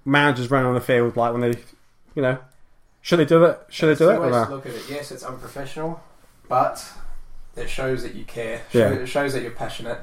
[0.05, 1.55] managers running on the field, like when they,
[2.17, 2.39] you know,
[3.07, 3.61] should they do it?
[3.69, 4.51] Should they do Two it or ways to not?
[4.51, 4.83] look at it.
[4.91, 6.03] Yes, it's unprofessional,
[6.49, 6.85] but
[7.55, 8.63] it shows that you care.
[8.73, 8.89] Yeah.
[8.95, 10.01] It shows that you're passionate.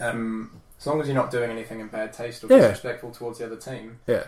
[0.00, 2.58] Um, as long as you're not doing anything in bad taste or Yeah.
[2.62, 4.24] disrespectful towards the other team, Yeah,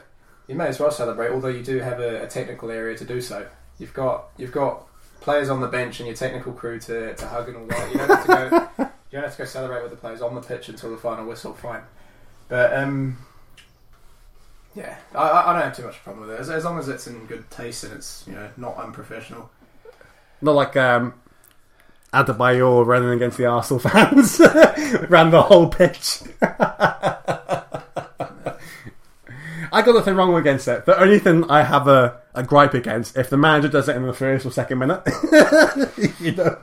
[0.47, 1.31] you may as well celebrate.
[1.33, 3.47] Although you do have a, a technical area to do so.
[3.79, 4.87] You've got you've got
[5.21, 7.91] players on the bench and your technical crew to, to hug and all that.
[7.91, 8.85] You don't have to go.
[9.11, 11.27] you don't have to go celebrate with the players on the pitch until the final
[11.27, 11.53] whistle.
[11.53, 11.83] Fine,
[12.49, 13.19] but um,
[14.77, 17.07] yeah, I, I don't have too much problem with it as, as long as it's
[17.07, 19.51] in good taste and it's you know not unprofessional.
[20.43, 21.15] not like um,
[22.13, 24.39] Adebayor running against the Arsenal fans,
[25.09, 26.21] ran the whole pitch.
[29.73, 30.85] I got nothing wrong against it.
[30.85, 34.07] The only thing I have a, a gripe against if the manager does it in
[34.07, 35.03] the first or second minute,
[36.21, 36.59] you know,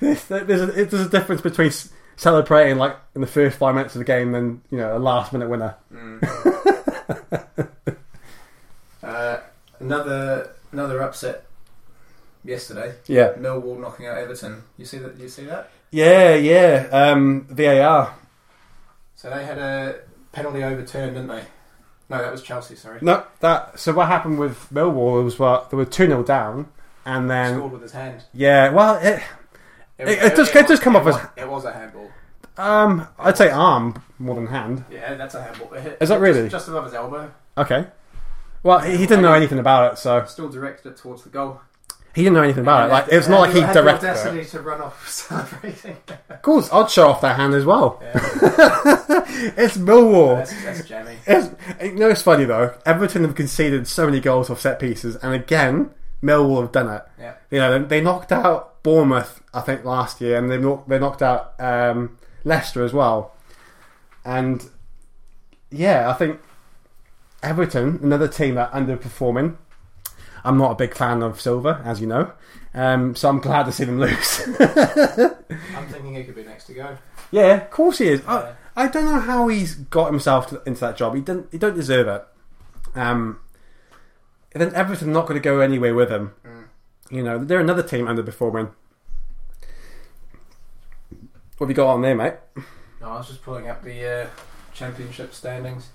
[0.00, 1.70] there's, there's, a, there's a difference between
[2.18, 5.32] celebrating like in the first five minutes of the game than you know a last
[5.32, 5.74] minute winner.
[9.02, 9.40] Uh,
[9.80, 11.46] another another upset
[12.44, 12.94] yesterday.
[13.06, 14.62] Yeah, Millwall knocking out Everton.
[14.76, 15.16] You see that?
[15.18, 15.70] You see that?
[15.90, 16.88] yeah, yeah.
[16.90, 18.14] Um, VAR.
[19.14, 20.00] So they had a
[20.32, 21.44] penalty overturned, didn't they?
[22.10, 22.74] No, that was Chelsea.
[22.74, 23.78] Sorry, No, that.
[23.78, 26.68] So what happened with Millwall was what they were two 0 down,
[27.06, 28.24] and then scored with his hand.
[28.34, 29.22] yeah, well, it,
[29.98, 32.10] It- it does- it does come it off as- It was a handball.
[32.56, 34.84] um, I'd say arm more than hand.
[34.90, 35.72] Yeah, that's a handball.
[35.74, 36.42] It Is that really?
[36.42, 37.30] just, just above his elbow?
[37.56, 37.86] Okay.
[38.62, 41.60] Well, he, he didn't know anything about it, so Still directed it towards the goal.
[42.14, 42.92] he didn't know anything about it.
[42.92, 44.48] Like it's not like he had the directed it.
[44.48, 45.96] to run off celebrating.
[46.28, 48.00] Of course, I'd show off that hand as well.
[48.02, 48.12] Yeah,
[49.56, 50.38] It's Millwall.
[50.38, 51.16] that's, that's jammy.
[51.26, 51.50] It's,
[51.82, 52.74] you know, it's funny though.
[52.84, 55.90] Everton have conceded so many goals off set pieces, and again,
[56.22, 57.02] Millwall have done it.
[57.20, 57.34] Yeah.
[57.50, 61.20] You know, they knocked out Bournemouth, I think, last year, and they knocked, they knocked
[61.20, 63.34] out um, Leicester as well.
[64.24, 64.66] And
[65.70, 66.40] yeah, I think
[67.42, 69.58] Everton, another team that underperforming.
[70.42, 72.32] I'm not a big fan of Silva, as you know,
[72.72, 74.40] um, so I'm glad to see them lose.
[74.58, 76.96] I'm thinking he could be next to go.
[77.30, 78.22] yeah, of course he is.
[78.26, 78.52] I, Yeah.
[78.74, 81.14] I don't know how he's got himself to, into that job.
[81.14, 81.48] He didn't.
[81.52, 82.24] He don't deserve it.
[82.94, 83.40] Um,
[84.52, 86.32] and then Everton not going to go anywhere with him.
[87.10, 88.70] You know, they're another team underperforming.
[91.56, 92.34] What have you got on there, mate?
[93.00, 94.26] No, I was just pulling up the uh,
[94.74, 95.88] championship standings.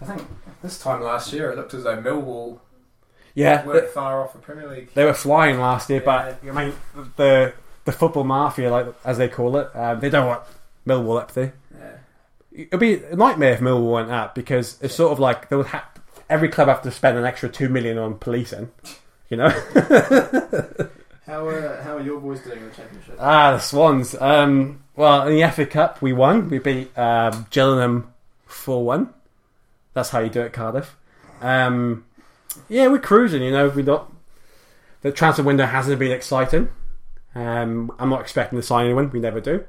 [0.00, 0.22] I think
[0.62, 2.60] this time last year it looked as though Millwall
[3.34, 4.94] Yeah, weren't far off the Premier League.
[4.94, 6.72] they were flying last year, but I mean
[7.16, 7.52] the
[7.84, 10.42] the football mafia, like as they call it, um, they don't want
[10.86, 11.52] Millwall up there.
[11.76, 12.66] Yeah.
[12.68, 15.66] It'd be a nightmare if Millwall went up because it's sort of like they would
[15.66, 15.84] have
[16.30, 18.70] every club have to spend an extra two million on policing.
[19.30, 19.48] You know,
[21.26, 23.16] How uh, how are your boys doing in the championship?
[23.20, 24.16] ah, the Swans.
[24.20, 26.48] Um, well, in the FA Cup, we won.
[26.50, 28.12] We beat um, Gillingham
[28.46, 29.14] four one.
[29.94, 30.96] That's how you do it, Cardiff.
[31.40, 32.04] Um,
[32.68, 33.42] yeah, we're cruising.
[33.42, 34.12] You know, we not
[35.02, 36.68] the transfer window hasn't been exciting.
[37.36, 39.10] Um, I'm not expecting to sign anyone.
[39.12, 39.64] We never do.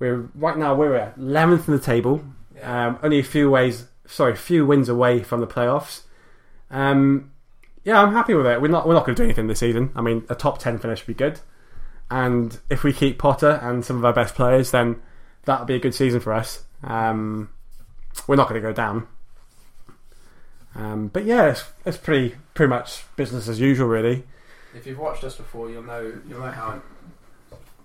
[0.00, 2.24] We're right now we're at eleventh in the table.
[2.56, 2.88] Yeah.
[2.88, 6.02] Um, only a few ways, sorry, a few wins away from the playoffs.
[6.72, 7.30] Um,
[7.86, 8.60] yeah, I'm happy with it.
[8.60, 9.92] We're not we're not going to do anything this season.
[9.96, 11.40] I mean, a top ten finish would be good,
[12.10, 15.00] and if we keep Potter and some of our best players, then
[15.44, 16.64] that'll be a good season for us.
[16.84, 17.48] Um,
[18.26, 19.06] we're not going to go down.
[20.74, 24.24] Um, but yeah, it's, it's pretty pretty much business as usual, really.
[24.74, 26.82] If you've watched us before, you'll know you'll know how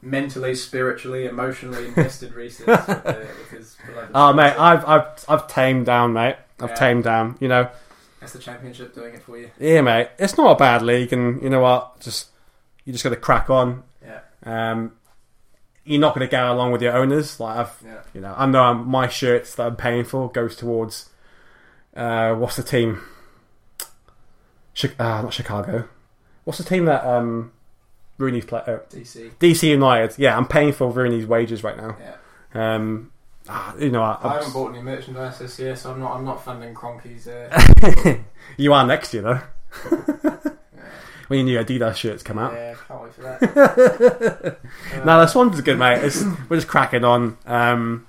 [0.01, 3.77] mentally, spiritually, emotionally invested Reese is with, uh, with his.
[4.13, 6.35] Oh mate, I've I've I've tamed down, mate.
[6.59, 6.75] I've Yeah.
[6.75, 7.37] tamed down.
[7.39, 7.69] You know,
[8.21, 9.51] That's the championship doing it for you.
[9.59, 10.09] yeah, mate.
[10.17, 11.99] It's not a bad league, and you know what?
[11.99, 12.27] Just
[12.85, 13.83] you just got to crack on.
[14.03, 14.93] Yeah, Um,
[15.83, 17.39] you're not going to get along with your owners.
[17.39, 18.01] Like I've, yeah.
[18.13, 21.09] you know, I know I'm, my shirts that I'm paying for goes towards
[21.95, 23.01] uh, what's the team?
[24.79, 25.87] Chi- uh, not Chicago.
[26.43, 27.51] What's the team that um,
[28.17, 28.61] Rooney's play?
[28.65, 29.31] Uh, DC.
[29.39, 30.17] DC United.
[30.17, 31.97] Yeah, I'm paying for Rooney's wages right now.
[31.99, 32.75] Yeah.
[32.75, 33.10] Um,
[33.49, 36.15] ah, you know, I, I haven't bought any merchandise this year, so I'm not.
[36.15, 37.27] I'm not funding Kroenke's.
[37.27, 38.17] Uh,
[38.57, 39.41] you are next year though.
[39.91, 40.37] yeah,
[41.27, 42.53] When your new Adidas shirts come out.
[42.53, 44.57] yeah, can't wait for that.
[44.93, 46.03] Uh, No, the Swans is good, mate.
[46.03, 47.37] It's, we're just cracking on.
[47.45, 48.05] Um,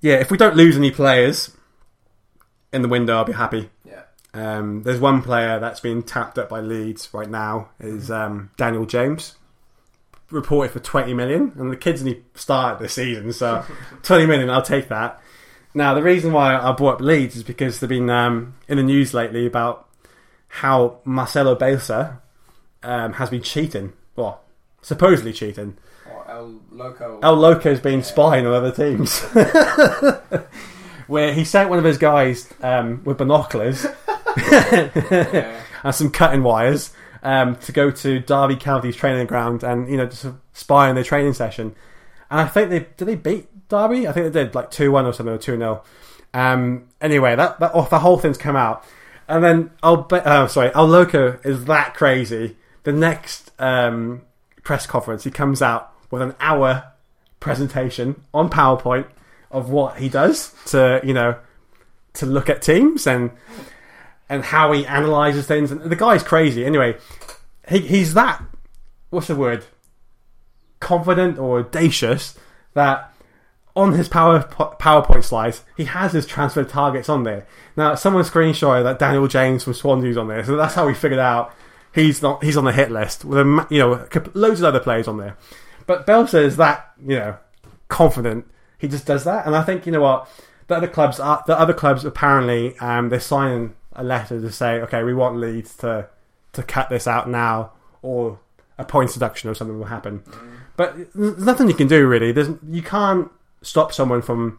[0.00, 1.52] yeah, if we don't lose any players
[2.72, 3.70] in the window, I'll be happy.
[3.84, 4.02] Yeah.
[4.34, 8.84] Um, there's one player that's being tapped up by Leeds right now is um, Daniel
[8.84, 9.36] James,
[10.30, 13.64] reported for 20 million, and the kid's only started this season, so
[14.02, 15.20] 20 million, I'll take that.
[15.74, 18.82] Now, the reason why I brought up Leeds is because they've been um, in the
[18.82, 19.88] news lately about
[20.48, 22.18] how Marcelo Bielsa
[22.82, 24.42] um, has been cheating, well,
[24.80, 25.76] supposedly cheating.
[26.10, 27.20] Or El Loco.
[27.22, 29.20] El Loco's been spying on other teams.
[31.06, 33.86] Where he sent one of his guys um, with binoculars
[34.36, 35.60] yeah.
[35.84, 36.90] and some cutting wires
[37.22, 41.04] um, to go to Derby County's training ground and you know just spy on their
[41.04, 41.74] training session.
[42.30, 44.08] And I think they did they beat Derby.
[44.08, 45.82] I think they did like two one or something or two 0
[46.34, 48.84] Um Anyway, that that oh, the whole thing's come out,
[49.28, 52.56] and then I'll be, uh, sorry, El Loco is that crazy.
[52.84, 54.22] The next um,
[54.62, 56.92] press conference, he comes out with an hour
[57.40, 59.06] presentation on PowerPoint
[59.50, 61.36] of what he does to you know
[62.14, 63.30] to look at teams and
[64.28, 65.70] and how he analyzes things.
[65.70, 66.64] And the guy's crazy.
[66.64, 66.96] Anyway,
[67.68, 68.42] he, he's that
[69.10, 69.64] what's the word?
[70.80, 72.38] Confident or audacious
[72.74, 73.12] that
[73.74, 77.46] on his power PowerPoint slides he has his transfer targets on there.
[77.76, 81.20] Now someone screenshotted that Daniel James from Swansea's on there, so that's how we figured
[81.20, 81.52] out
[81.94, 85.08] he's not he's on the hit list with a you know loads of other players
[85.08, 85.36] on there.
[85.86, 87.38] But Bielsa is that you know
[87.88, 88.46] confident.
[88.78, 90.28] He just does that, and I think you know what
[90.66, 91.42] the other clubs are.
[91.46, 95.76] The other clubs apparently um, they're signing a letter to say, okay, we want Leeds
[95.78, 96.08] to
[96.52, 97.72] to cut this out now,
[98.02, 98.38] or
[98.78, 100.22] a points deduction or something will happen.
[100.76, 102.32] But there's nothing you can do really.
[102.32, 103.30] There's you can't
[103.62, 104.58] stop someone from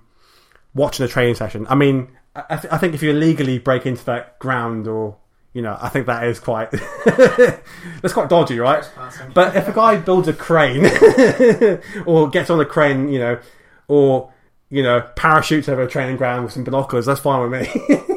[0.73, 1.65] watching a training session.
[1.69, 5.17] I mean, I, I th- I think if you illegally break into that ground, or
[5.53, 6.71] you know, I think that is quite
[7.05, 8.89] that's quite dodgy, right?
[9.33, 10.85] But if a guy builds a crane
[12.05, 13.39] or gets on a crane, you know,
[13.88, 14.31] or
[14.69, 18.16] you know, parachutes over a training ground with some binoculars, that's fine with me.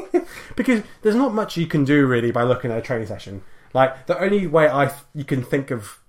[0.55, 3.41] because there's not much you can do really by looking at a training session.
[3.73, 5.99] Like the only way I th- you can think of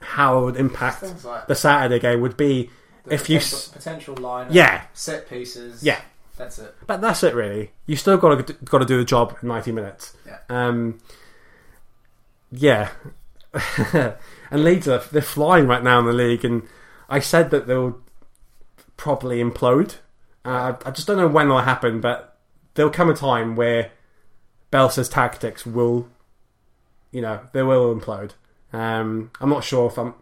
[0.00, 2.70] how it would impact Things like the Saturday game would be
[3.04, 4.46] the if you potential, s- potential line.
[4.50, 5.82] yeah, Set pieces.
[5.82, 6.00] yeah.
[6.36, 6.74] That's it.
[6.86, 7.72] But that's it really.
[7.86, 10.16] You still got to got to do the job in 90 minutes.
[10.26, 10.38] Yeah.
[10.48, 10.98] Um,
[12.50, 12.90] yeah.
[13.92, 16.62] and Leeds are they're flying right now in the league, and
[17.08, 18.00] I said that they'll
[18.96, 19.96] probably implode.
[20.44, 22.29] Uh, I just don't know when it'll happen, but
[22.80, 23.90] there'll come a time where
[24.72, 26.08] Bielsa's tactics will,
[27.10, 28.30] you know, they will implode.
[28.72, 30.14] Um, I'm not sure if I'm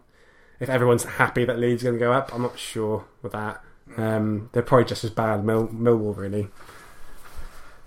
[0.59, 2.35] if everyone's happy that Leeds are going to go up.
[2.35, 3.63] I'm not sure with that.
[3.95, 6.49] Um, they're probably just as bad as Mill- Millwall, really.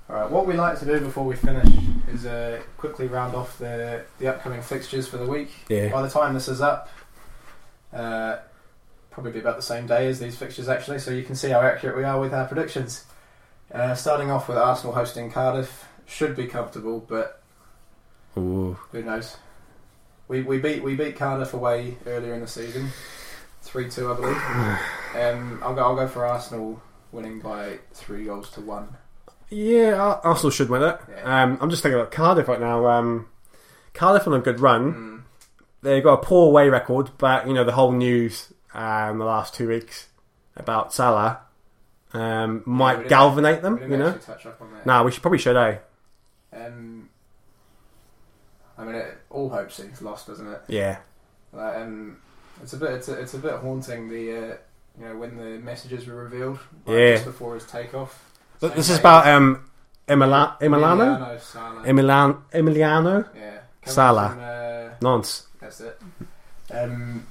[0.09, 0.31] All right.
[0.31, 1.69] What we like to do before we finish
[2.11, 5.51] is uh, quickly round off the the upcoming fixtures for the week.
[5.69, 5.93] Yeah.
[5.93, 6.89] By the time this is up,
[7.93, 8.39] uh,
[9.11, 11.61] probably be about the same day as these fixtures actually, so you can see how
[11.61, 13.05] accurate we are with our predictions.
[13.73, 17.43] Uh, starting off with Arsenal hosting Cardiff, should be comfortable, but
[18.37, 18.77] Ooh.
[18.91, 19.37] who knows?
[20.29, 22.91] We, we beat we beat Cardiff away earlier in the season,
[23.63, 24.37] three two I believe.
[25.13, 26.81] Um, I'll go I'll go for Arsenal
[27.13, 28.97] winning by three goals to one.
[29.51, 30.99] Yeah, Arsenal should win it.
[31.11, 31.43] Yeah.
[31.43, 32.87] Um, I'm just thinking about Cardiff right now.
[32.87, 33.29] Um,
[33.93, 34.95] Cardiff on a good run.
[34.95, 35.23] Mm.
[35.83, 39.55] They've got a poor away record, but you know the whole news um, the last
[39.55, 40.09] two weeks
[40.57, 41.43] about Sala
[42.15, 43.79] um, might didn't- galvanate them.
[43.91, 44.87] You know, actually touch up on that.
[44.87, 45.57] nah, we should probably should.
[45.57, 45.79] Eh?
[46.55, 47.09] Um,
[48.79, 50.61] I mean, it, all hope seems lost, doesn't it?
[50.69, 50.99] Yeah,
[51.53, 52.17] Like, um,
[52.63, 54.09] it's a bit, it's a, it's a bit haunting.
[54.09, 54.57] The uh,
[54.99, 57.13] you know when the messages were revealed, like, Yeah.
[57.15, 58.31] just before his takeoff.
[58.61, 59.65] Same this is about um,
[60.09, 61.83] Emila- Emiliano, Emiliano Sala.
[61.85, 64.29] Emilian- Emiliano, yeah, Sala.
[64.31, 65.47] from, uh, Nantes.
[65.61, 66.01] that's it.
[66.73, 67.27] Um,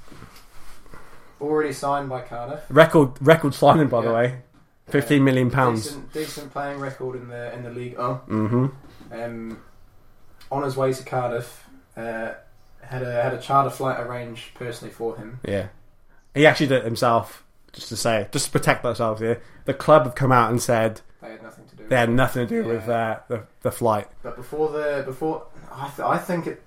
[1.39, 2.61] already signed by Cardiff.
[2.69, 4.41] Record record signing by the way,
[4.87, 5.85] fifteen million pounds.
[5.85, 7.95] Decent, decent playing record in the in the league.
[7.97, 8.65] Oh, Mm-hmm.
[9.13, 9.61] um,
[10.51, 11.65] on his way to Cardiff,
[11.95, 12.31] uh,
[12.81, 15.39] had a had a charter flight arranged personally for him.
[15.47, 15.67] Yeah,
[16.35, 17.43] he actually did it himself.
[17.73, 19.41] Just to say, just to protect themselves here.
[19.63, 21.87] The club have come out and said They had nothing to do.
[21.87, 24.09] they had nothing to do with uh, the the flight.
[24.23, 26.61] But before the before, I, th- I think it.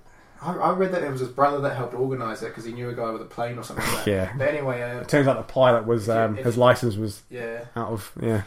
[0.45, 2.89] I, I read that it was his brother that helped organise it because he knew
[2.89, 4.07] a guy with a plane or something like that.
[4.11, 4.33] Yeah.
[4.37, 7.65] But anyway, uh, It turns out the pilot was um, If- his license was yeah.
[7.75, 8.43] out of yeah.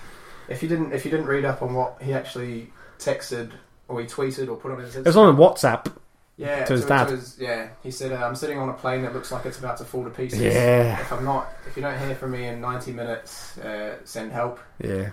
[0.48, 3.50] If you didn't if you didn't read up on what he actually texted
[3.88, 5.92] or he tweeted or put on his It was on WhatsApp.
[6.36, 7.18] yeah to his dad.
[7.38, 9.84] yeah, he said uh, I'm sitting on a plane that looks like it's about to
[9.84, 10.40] fall to pieces.
[10.40, 14.32] Yeah, If I'm not, if you don't hear from me in 90 minutes, uh, send
[14.32, 14.58] help.
[14.82, 15.10] yeah.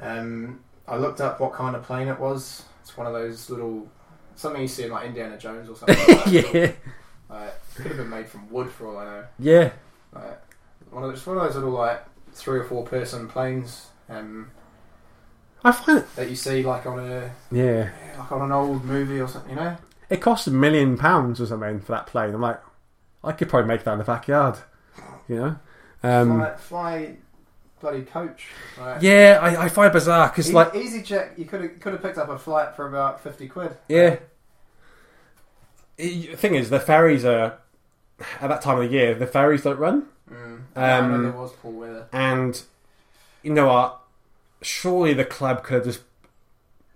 [0.00, 2.62] Um, I looked up what kind of plane it was.
[2.82, 3.86] It's one of those little
[4.38, 5.96] something you see in like Indiana Jones or something.
[5.98, 6.54] Like that.
[6.54, 6.72] Yeah,
[7.28, 9.24] Like, could have been made from wood for all I know.
[9.38, 9.72] yeah.
[10.12, 10.40] Like,
[10.90, 14.50] one of just one of those little like three or four person planes um,
[15.62, 16.16] I find it.
[16.16, 19.50] that you see like on a Yeah, like on an old movie or something.
[19.50, 19.76] You know,
[20.08, 22.32] it cost a million pounds or something for that plane.
[22.34, 22.60] I'm like,
[23.22, 24.56] I could probably make that in the backyard.
[25.28, 25.56] You know.
[26.02, 27.16] Um, fly, fly
[27.80, 28.46] bloody coach.
[28.78, 31.38] Like, yeah, I, I find it bizarre because like easyJet.
[31.38, 33.76] You could have could have picked up a flight for about fifty quid.
[33.88, 34.16] Yeah.
[35.96, 37.58] The thing is, the ferries are
[38.40, 39.14] at that time of the year.
[39.14, 40.60] The ferries don't run, Mm.
[40.76, 42.06] Um, there was poor weather.
[42.12, 42.62] and
[43.42, 44.00] you know what?
[44.60, 46.00] Surely the club could have just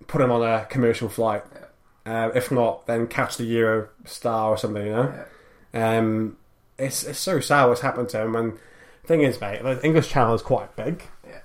[0.07, 1.43] put him on a commercial flight.
[2.05, 4.85] Uh, if not, then catch the Euro Star or something.
[4.85, 5.25] You know.
[5.73, 5.99] Yeah.
[5.99, 6.37] Um,
[6.79, 8.37] it's it's so sad what's happened to him.
[8.37, 8.59] And
[9.05, 11.05] thing is, mate, the English Channel is quite big.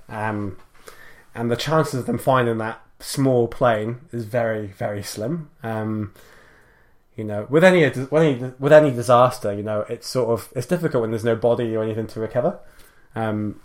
[0.10, 0.58] Um,
[1.36, 5.50] and the chances of them finding that small plane is very very slim.
[5.64, 6.14] Um,
[7.16, 10.68] you know, with any with any with any disaster, you know, it's sort of it's
[10.68, 12.60] difficult when there's no body or anything to recover.
[13.16, 13.60] Um,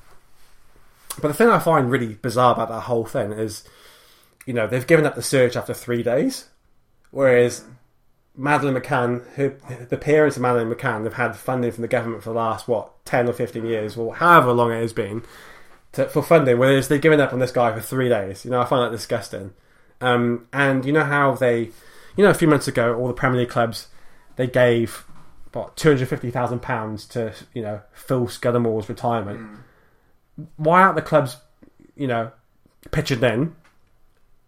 [1.21, 3.65] but the thing I find really bizarre about that whole thing is,
[4.47, 6.49] you know, they've given up the search after three days,
[7.11, 7.65] whereas
[8.37, 9.55] Madeleine McCann, who,
[9.89, 13.05] the parents of Madeleine McCann, have had funding from the government for the last what
[13.05, 15.23] ten or fifteen years, or however long it has been,
[15.93, 16.59] to, for funding.
[16.59, 18.45] Whereas they've given up on this guy for three days.
[18.45, 19.53] You know, I find that disgusting.
[20.01, 21.71] Um, and you know how they,
[22.17, 23.89] you know, a few months ago, all the Premier League clubs
[24.37, 25.05] they gave
[25.53, 29.41] what two hundred fifty thousand pounds to you know Phil Scudamore's retirement.
[29.41, 30.49] Mm.
[30.57, 31.37] Why aren't the clubs,
[31.95, 32.33] you know,
[32.91, 33.55] pitching in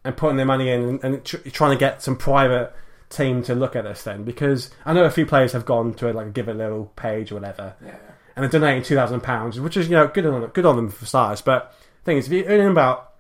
[0.03, 2.75] and putting their money in and, and tr- trying to get some private
[3.15, 4.25] team to look at this then?
[4.25, 7.33] Because I know a few players have gone to a, like give a little page
[7.33, 7.97] or whatever, Yeah.
[8.37, 10.89] and they're donating two thousand pounds, which is you know good on good on them
[10.91, 11.41] for starters.
[11.41, 13.13] But the thing is, if you're earning about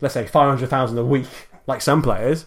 [0.00, 1.26] let's say five hundred thousand a week,
[1.66, 2.46] like some players,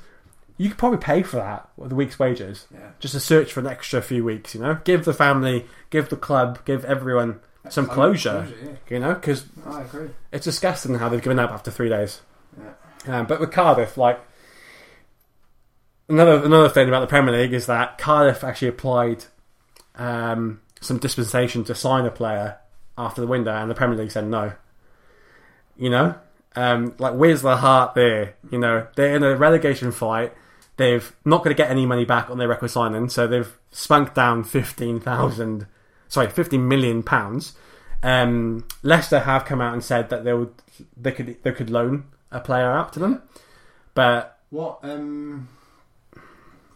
[0.58, 2.80] you could probably pay for that with a week's wages Yeah.
[3.00, 4.56] just to search for an extra few weeks.
[4.56, 7.40] You know, give the family, give the club, give everyone
[7.70, 8.48] some closure.
[8.64, 8.72] yeah.
[8.90, 9.84] You know, because I
[10.32, 12.22] it's disgusting how they've given up after three days.
[13.08, 14.20] Um, but with Cardiff, like
[16.10, 19.26] another another thing about the Premier League is that Cardiff actually applied
[19.96, 22.58] um, some dispensation to sign a player
[22.98, 24.54] after the window, and the Premier League said no.
[25.78, 26.16] You know,
[26.56, 28.36] um, like where's the heart there?
[28.50, 30.34] You know, they're in a relegation fight.
[30.78, 34.16] They've not going to get any money back on their record signing, so they've spunked
[34.16, 35.68] down fifteen thousand,
[36.08, 37.54] sorry, fifteen million pounds.
[38.04, 40.54] Um, Leicester have come out and said that they would
[40.96, 43.22] they could they could loan a player out to them,
[43.94, 44.80] but What?
[44.84, 45.48] Um,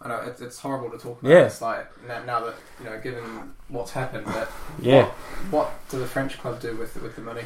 [0.02, 1.30] I know it's, it's horrible to talk about.
[1.32, 1.46] Yeah.
[1.46, 4.50] It's like now, now that you know, given what's happened, but
[4.82, 5.14] yeah, what,
[5.52, 7.44] what do the French club do with with the money?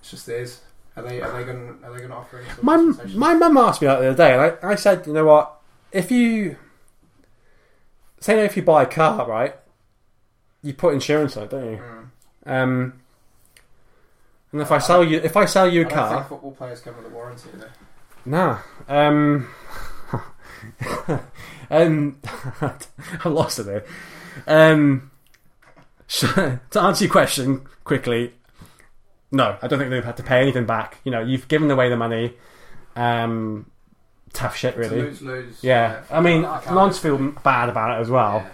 [0.00, 0.60] It's just theirs.
[0.96, 3.18] Are they are they going are they going to offer any sort my dispensation?
[3.18, 5.58] my mum asked me that the other day, and I, I said, you know what,
[5.92, 6.56] if you
[8.20, 9.56] say if you buy a car, right,
[10.62, 11.78] you put insurance on it, don't you?
[11.78, 12.06] Mm.
[12.46, 13.00] Um,
[14.52, 16.52] And if I sell you, if I sell you I a don't car, think football
[16.52, 17.48] players come with a warranty.
[17.54, 17.66] Though.
[18.26, 18.58] Nah.
[18.88, 19.48] Um.
[21.70, 22.18] um.
[22.60, 23.84] I lost it there.
[24.46, 25.10] Um.
[26.08, 28.34] to answer your question quickly,
[29.30, 30.98] no, I don't think they've had to pay anything back.
[31.04, 32.34] You know, you've given away the money.
[32.96, 33.70] Um.
[34.32, 35.02] Tough shit, It's really.
[35.02, 35.58] lose lose.
[35.64, 38.46] Yeah, I mean, I can't- Lance feel bad about it as well.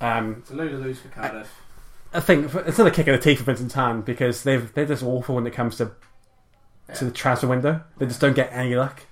[0.00, 1.50] Um, It's a lose lose for Cardiff.
[2.14, 4.86] I think it's not a kick in the teeth for Vincent Tan because they've they're
[4.86, 5.90] just awful when it comes to
[6.94, 7.82] to the transfer window.
[7.98, 9.02] They just don't get any luck.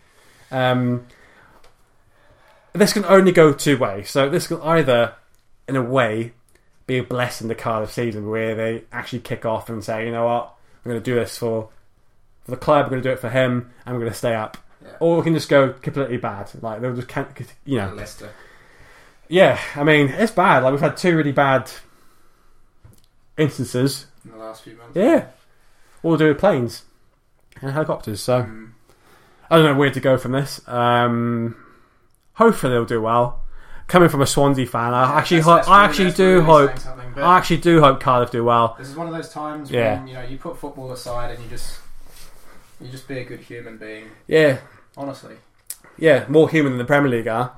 [0.50, 1.06] Um,
[2.76, 4.10] this can only go two ways.
[4.10, 5.14] So this can either,
[5.68, 6.32] in a way,
[6.86, 10.26] be a blessing to Cardiff season where they actually kick off and say, you know
[10.26, 10.54] what,
[10.84, 11.70] I'm going to do this for
[12.44, 12.84] for the club.
[12.84, 13.72] I'm going to do it for him.
[13.84, 14.56] and I'm going to stay up.
[14.82, 14.92] Yeah.
[15.00, 16.50] Or we can just go completely bad.
[16.62, 17.28] Like they'll just can't,
[17.64, 17.92] you know.
[17.92, 18.30] Leicester.
[19.28, 20.62] Yeah, I mean it's bad.
[20.62, 21.70] Like we've had two really bad
[23.36, 24.06] instances.
[24.24, 24.94] in the last few months.
[24.94, 25.26] Yeah,
[26.04, 26.82] all to do with planes
[27.60, 28.20] and helicopters.
[28.20, 28.38] So.
[28.38, 28.74] Um,
[29.50, 30.66] I don't know where to go from this.
[30.68, 31.56] Um,
[32.36, 33.42] hopefully they'll do well.
[33.88, 36.70] Coming from a Swansea fan, I actually, hope, I actually do hope.
[36.70, 38.74] saying something, but I actually do hope Cardiff do well.
[38.78, 39.98] This is one of those times Yeah.
[39.98, 41.78] when you know you put football aside and you just
[42.80, 44.06] you just be a good human being.
[44.26, 44.58] Yeah,
[44.96, 45.36] Honestly.
[45.96, 47.52] yeah, more human than the Premier League are.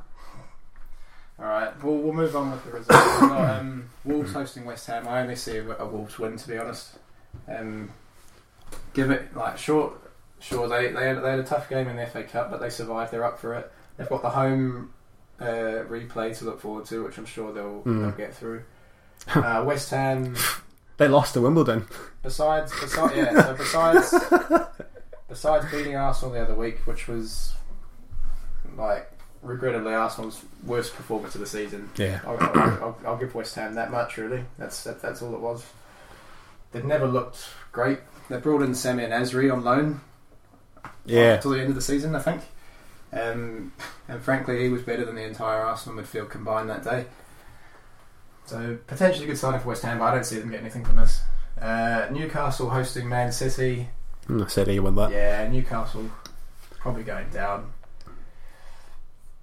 [1.41, 2.89] All right, we'll, we'll move on with the results.
[3.21, 5.07] Got, um, Wolves hosting West Ham.
[5.09, 6.99] I only see a, a Wolves win, to be honest.
[7.49, 7.91] Um,
[8.93, 9.95] give it like short.
[10.41, 12.69] Sure, they they had, they had a tough game in the FA Cup, but they
[12.71, 13.13] survived.
[13.13, 13.73] They're up for it.
[13.99, 14.95] They've got the home
[15.41, 18.01] uh, replay to look forward to, which I'm sure they'll Mm.
[18.03, 18.63] they'll get through.
[19.35, 20.37] Uh, West Ham.
[20.97, 21.87] They lost to Wimbledon.
[22.23, 23.43] Besides, besides, yeah.
[23.43, 24.15] So besides,
[25.29, 27.53] besides beating Arsenal the other week, which was
[28.77, 29.11] like
[29.43, 31.91] regrettably Arsenal's worst performance of the season.
[31.97, 34.17] Yeah, I'll, I'll, I'll, I'll give West Ham that much.
[34.17, 35.67] Really, that's that, that's all it was.
[36.73, 37.99] They've never looked great.
[38.31, 40.01] They brought in Samir Nasri on loan
[41.05, 41.35] yeah.
[41.35, 42.43] until the end of the season, I think.
[43.13, 43.73] Um,
[44.09, 47.07] and frankly, he was better than the entire Arsenal midfield combined that day.
[48.47, 50.85] So potentially a good signing for West Ham, but I don't see them getting anything
[50.85, 51.21] from this.
[51.61, 53.89] Uh, Newcastle hosting Man City.
[54.27, 55.11] Mm, I said he won that.
[55.11, 56.11] Yeah, Newcastle
[56.79, 57.73] probably going down.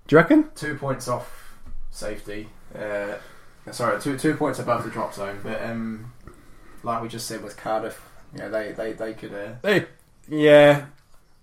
[0.07, 0.49] Do you reckon?
[0.55, 1.55] Two points off
[1.91, 2.47] safety.
[2.77, 3.15] Uh,
[3.71, 5.39] sorry, two two points above the drop zone.
[5.43, 6.13] But um,
[6.83, 7.99] like we just said with Cardiff,
[8.33, 9.33] you know, they they they could.
[9.33, 9.85] Uh, They,
[10.27, 10.85] yeah.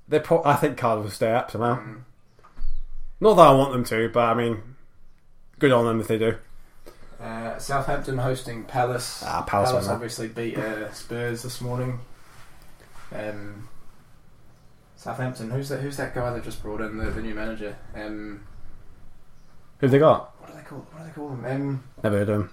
[0.08, 0.20] They.
[0.20, 1.72] Pro- I think Cardiff will stay up somehow.
[1.72, 2.04] um,
[3.22, 4.60] Not that I want them to, but I mean,
[5.60, 6.34] good on them if they do.
[7.20, 9.22] Uh, Southampton hosting Palace.
[9.24, 9.92] Ah, Palace that.
[9.92, 12.00] obviously beat uh, Spurs this morning.
[13.14, 13.68] Um,
[14.96, 15.50] Southampton.
[15.52, 15.78] Who's that?
[15.78, 17.76] Who's that guy that just brought in the, the new manager?
[17.94, 18.42] Um,
[19.78, 20.34] Who they got?
[20.40, 20.78] what do they call?
[20.90, 21.44] What do they call him?
[21.44, 22.50] Um, Never heard of him.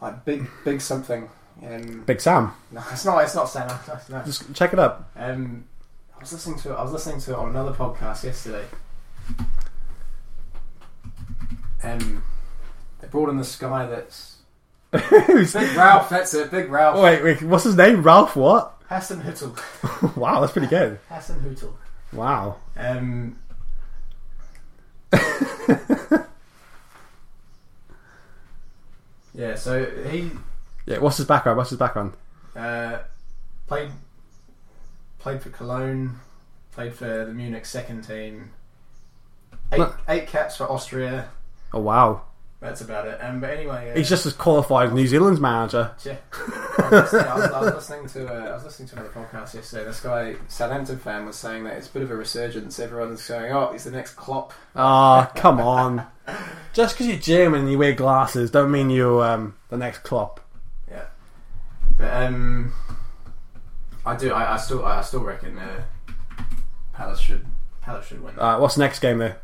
[0.00, 1.28] like big, big something.
[1.66, 2.52] Um, Big Sam.
[2.70, 3.24] no, it's not.
[3.24, 3.68] It's not Sam.
[4.08, 4.24] No, no.
[4.24, 5.10] Just check it up.
[5.16, 5.64] Um,
[6.22, 6.70] was listening to.
[6.72, 8.64] it- I was listening to it on another podcast yesterday.
[11.82, 12.22] Um,
[13.00, 14.36] they brought in this guy that's?
[14.92, 16.08] Big Ralph.
[16.10, 16.50] That's it.
[16.50, 17.00] Big Ralph.
[17.02, 18.02] Wait, wait, what's his name?
[18.02, 18.80] Ralph what?
[18.88, 20.16] Hasenhüttl.
[20.16, 20.98] wow, that's pretty good.
[21.10, 21.72] Hasenhüttl.
[22.12, 22.56] Wow.
[22.76, 23.38] Um,
[29.34, 30.30] yeah, so he
[30.86, 31.56] Yeah, what's his background?
[31.58, 32.12] What's his background?
[32.54, 32.98] uh,
[33.66, 33.90] played
[35.22, 36.18] played for Cologne,
[36.72, 38.50] played for the Munich second team.
[39.70, 41.30] Eight, eight caps for Austria.
[41.72, 42.22] Oh, wow.
[42.60, 43.18] That's about it.
[43.22, 45.92] Um, but anyway, uh, He's just as qualified as New Zealand's manager.
[46.04, 46.16] Yeah.
[46.78, 49.10] I was, listening, I, was, I was listening to uh, I was listening to another
[49.10, 49.84] podcast yesterday.
[49.84, 52.78] This guy, Southampton fan, was saying that it's a bit of a resurgence.
[52.78, 56.06] Everyone's going, "Oh, he's the next Klopp." Ah, come on.
[56.72, 60.40] Just because you're German and you wear glasses don't mean you're um, the next Klopp.
[60.90, 61.04] Yeah,
[61.98, 62.72] but um,
[64.04, 64.32] I do.
[64.32, 64.84] I, I still.
[64.84, 65.82] I still reckon uh,
[66.92, 67.46] Palace should.
[67.80, 68.38] Palace should win.
[68.38, 69.40] Uh, what's the next game there?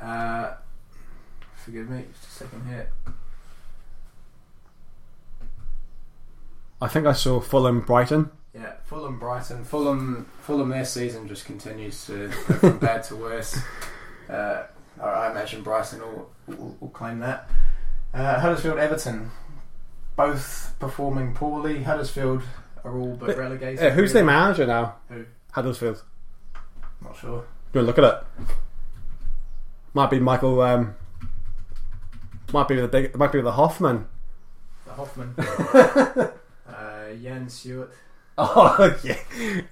[0.00, 0.54] Uh,
[1.54, 2.90] forgive me, just a second here.
[6.80, 8.30] I think I saw Fulham Brighton.
[8.52, 10.68] Yeah, Fulham, Brighton, Fulham, Fulham.
[10.70, 13.56] Their season just continues to go from bad to worse.
[14.28, 14.64] Uh,
[15.00, 17.48] I I imagine Brighton will, will, will claim that.
[18.12, 19.30] Uh, Huddersfield, Everton,
[20.16, 21.82] both performing poorly.
[21.82, 22.42] Huddersfield
[22.84, 23.84] are all but But- relegated.
[23.84, 24.96] Uh, who's their manager now?
[25.08, 25.24] Who?
[25.52, 26.02] Huddersfield.
[27.02, 27.44] Not sure.
[27.72, 28.22] Go look at it.
[29.94, 30.60] Might be Michael.
[30.62, 30.94] Um,
[32.52, 33.16] might be the big.
[33.16, 34.06] Might be the Hoffman.
[34.86, 35.34] The Hoffman.
[35.38, 37.90] uh, Jan Siewert.
[38.38, 39.12] Oh yeah.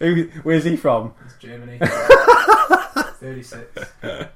[0.00, 1.14] Who, where's he from?
[1.24, 1.78] It's Germany.
[3.18, 3.68] Thirty-six.
[4.02, 4.26] Yeah.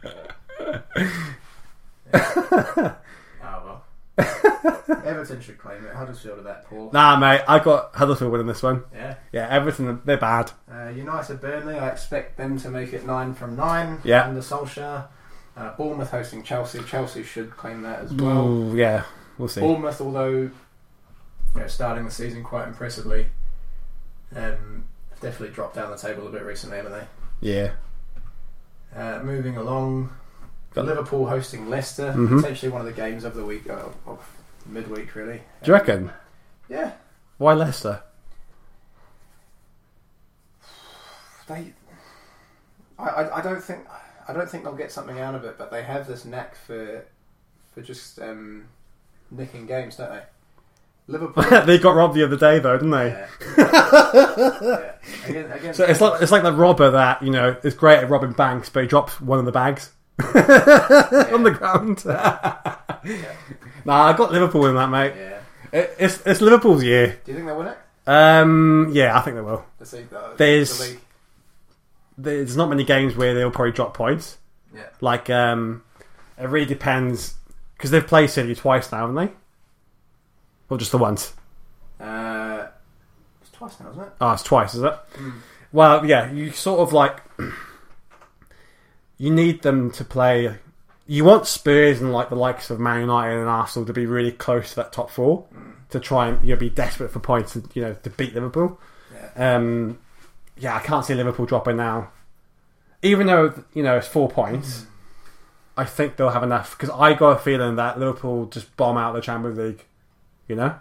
[4.19, 5.95] Everton should claim it.
[5.95, 6.91] Huddersfield are that poor.
[6.93, 8.85] Nah, mate, I got Huddersfield winning this one.
[8.95, 9.17] Yeah.
[9.33, 10.53] Yeah, Everton, they're bad.
[10.71, 14.27] Uh, United Burnley, I expect them to make it nine from nine Yeah.
[14.29, 15.07] under Solskjaer.
[15.57, 16.81] Uh, Bournemouth hosting Chelsea.
[16.83, 18.47] Chelsea should claim that as well.
[18.49, 19.05] Ooh, yeah,
[19.39, 19.61] we'll see.
[19.61, 20.51] Bournemouth, although you
[21.55, 23.27] know, starting the season quite impressively,
[24.35, 27.07] um, have definitely dropped down the table a bit recently, haven't they?
[27.41, 27.73] Yeah.
[28.97, 30.11] Uh, moving along,
[30.75, 32.13] Got- Liverpool hosting Leicester.
[32.13, 32.41] Mhm.
[32.41, 34.19] Potentially one of the games of the week, uh, of
[34.67, 35.43] midweek, really.
[35.63, 36.11] Do you reckon?
[36.69, 36.93] Yeah.
[37.39, 38.03] Why Leicester?
[41.47, 41.73] They,
[42.99, 43.87] I, I, I don't think
[44.27, 47.05] I don't think they'll get something out of it, but they have this knack for
[47.75, 48.65] for just um,
[49.31, 50.23] nicking games, don't they?
[51.07, 51.45] Liverpool.
[51.67, 53.09] they got robbed the other day, though, didn't they?
[53.09, 53.27] yeah.
[53.59, 54.93] yeah.
[55.29, 58.09] Again, again, So it's like it's like the robber that you know is great at
[58.09, 59.91] robbing banks, but he drops one of the bags
[61.35, 62.05] on the ground.
[63.85, 65.15] nah, I got Liverpool in that, mate.
[65.17, 65.41] yeah.
[65.73, 67.19] It, it's it's Liverpool's year.
[67.25, 67.79] Do you think they'll win it?
[68.07, 69.65] Um, yeah, I think they will.
[69.79, 70.97] The, the, There's- the.
[72.17, 74.39] There's not many games where they'll probably drop points.
[74.73, 74.83] Yeah.
[75.01, 75.83] Like, um,
[76.39, 77.35] it really depends
[77.77, 79.33] because they've played City twice now, haven't they?
[80.71, 81.33] Or just the once?
[81.99, 82.67] Uh,
[83.43, 84.09] it's twice now, isn't it?
[84.21, 84.95] Oh, it's twice, is it?
[85.15, 85.33] Mm.
[85.73, 87.21] Well, yeah, you sort of like
[89.19, 90.57] you need them to play.
[91.07, 94.33] You want Spurs and like the likes of Man United and Arsenal to be really
[94.33, 95.47] close to that top four
[95.91, 98.81] to try and you know, be desperate for points, and, you know, to beat Liverpool.
[99.13, 99.57] Yeah.
[99.57, 99.99] Um,
[100.57, 102.11] yeah, I can't see Liverpool dropping now,
[103.03, 104.87] even though you know it's four points.
[105.77, 109.13] I think they'll have enough because I got a feeling that Liverpool just bomb out
[109.13, 109.85] the Champions League.
[110.47, 110.79] You know,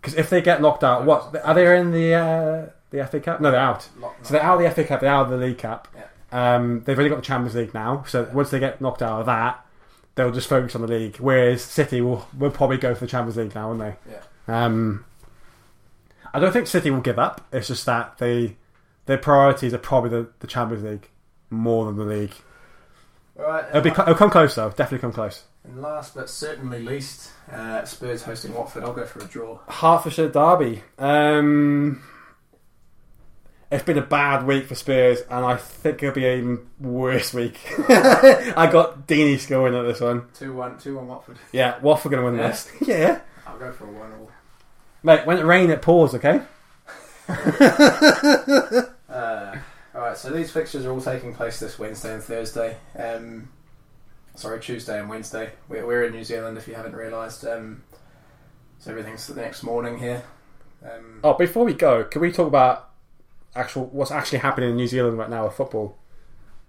[0.00, 3.40] because if they get knocked out, what are they in the uh, the FA Cup?
[3.40, 3.88] No, they're out.
[4.22, 5.88] So they're out of the FA Cup, they're out of the League Cup.
[5.94, 6.04] Yeah.
[6.34, 9.26] Um, they've only got the Champions League now, so once they get knocked out of
[9.26, 9.64] that,
[10.16, 11.16] they'll just focus on the league.
[11.18, 13.94] Whereas City will will probably go for the Champions League now, won't they?
[14.10, 14.64] Yeah.
[14.64, 15.04] Um,
[16.32, 17.46] I don't think City will give up.
[17.52, 18.56] It's just that they
[19.06, 21.08] their priorities are probably the, the Champions League
[21.50, 22.34] more than the league.
[23.38, 23.64] All right.
[23.68, 25.44] It'll, be, and, it'll come close though, definitely come close.
[25.62, 28.82] and last but certainly least, uh, Spurs hosting Watford.
[28.82, 29.60] I'll go for a draw.
[29.68, 30.82] Hertfordshire derby.
[30.98, 32.02] Um,
[33.74, 37.34] it's been a bad week for Spurs, and I think it'll be an even worse
[37.34, 37.58] week.
[37.88, 40.26] I got Deeney scoring at this one.
[40.34, 41.38] Two one, two one Watford.
[41.52, 42.48] Yeah, Watford going to win Yeah?
[42.48, 42.70] this.
[42.88, 44.30] yeah, I'll go for a one all.
[45.02, 45.26] mate.
[45.26, 46.14] When it rain, it pours.
[46.14, 46.40] Okay.
[49.08, 49.56] Uh,
[49.94, 52.76] all right, so these fixtures are all taking place this Wednesday and Thursday.
[52.98, 53.48] Um,
[54.34, 55.52] sorry, Tuesday and Wednesday.
[55.68, 57.46] We're, we're in New Zealand, if you haven't realised.
[57.46, 57.84] Um,
[58.80, 60.24] so everything's the next morning here.
[60.84, 62.90] Um, Oh, before we go, can we talk about
[63.56, 65.96] actual what's actually happening in New Zealand right now with football?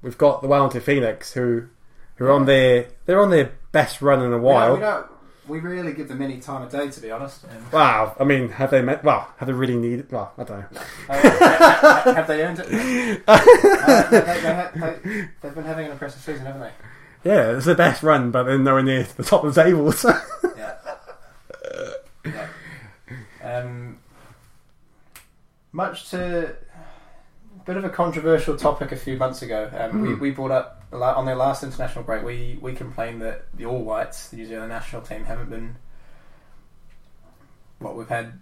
[0.01, 1.67] We've got the Wellington Phoenix, who
[2.15, 4.73] who are on their they're on their best run in a we, don't, while.
[4.75, 5.07] we, don't,
[5.47, 7.45] we rarely give them any time of day, to be honest.
[7.71, 9.03] Wow, I mean, have they met?
[9.03, 10.11] Well, have they really needed?
[10.11, 10.79] Well, I don't know.
[11.09, 13.21] uh, have they earned it?
[13.27, 16.71] Uh, they, they, they, they've been having an impressive season, haven't they?
[17.29, 19.91] Yeah, it's the best run, but they're nowhere near the top of the table.
[19.91, 20.17] so-
[20.57, 20.75] Yeah.
[22.23, 22.47] yeah.
[23.43, 23.99] Um,
[25.71, 26.55] much to
[27.65, 29.69] bit of a controversial topic a few months ago.
[29.77, 30.19] Um, we, Hmm.
[30.19, 32.23] we brought up on their last international break.
[32.23, 35.77] We we complained that the All Whites, the New Zealand national team, haven't been.
[37.79, 38.39] What we've had.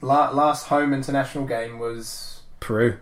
[0.00, 2.98] La- last home international game was Peru.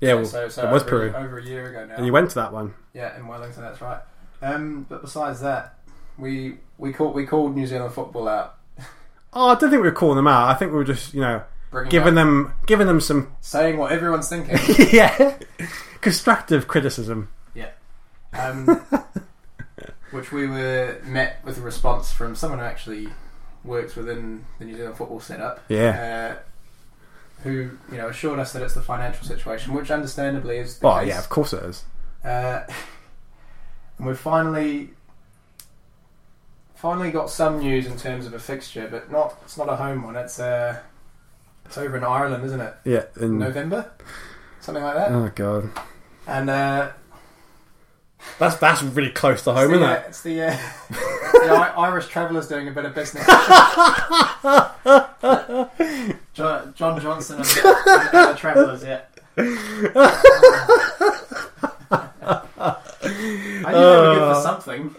[0.00, 1.94] Yeah, well, so, so it was over, Peru, over a year ago now.
[1.94, 2.74] and you went to that one.
[2.92, 4.00] Yeah, in Wellington, that's right.
[4.42, 5.78] Um, but besides that,
[6.18, 8.56] we we called we called New Zealand football out,
[9.32, 10.48] Oh, I don't think we were calling them out.
[10.50, 11.42] I think we were just, you know,
[11.82, 14.56] giving them, giving them some, saying what everyone's thinking.
[14.92, 15.36] yeah,
[16.00, 17.28] constructive criticism.
[18.32, 18.66] um,
[20.10, 23.08] which we were met with a response from someone who actually
[23.64, 26.36] works within the New Zealand football setup, Yeah.
[26.36, 26.42] uh,
[27.42, 30.98] who you know assured us that it's the financial situation, which understandably is the Well,
[31.00, 31.08] case.
[31.08, 31.84] yeah, of course it is.
[32.24, 32.62] Uh,
[33.98, 34.90] and we've finally
[36.74, 40.02] finally got some news in terms of a fixture, but not it's not a home
[40.02, 40.16] one.
[40.16, 40.80] It's uh,
[41.64, 42.74] it's over in Ireland, isn't it?
[42.84, 43.04] Yeah.
[43.20, 43.90] in November,
[44.60, 45.10] something like that.
[45.12, 45.70] oh god,
[46.26, 46.90] And uh,
[48.38, 50.04] that's that's really close to home, the, isn't uh, it?
[50.08, 50.56] it's the, uh,
[50.90, 53.26] the I- Irish travellers doing a bit of business.
[56.34, 59.00] John, John Johnson and the, and the travellers, yeah.
[62.56, 64.94] I knew they were good for something.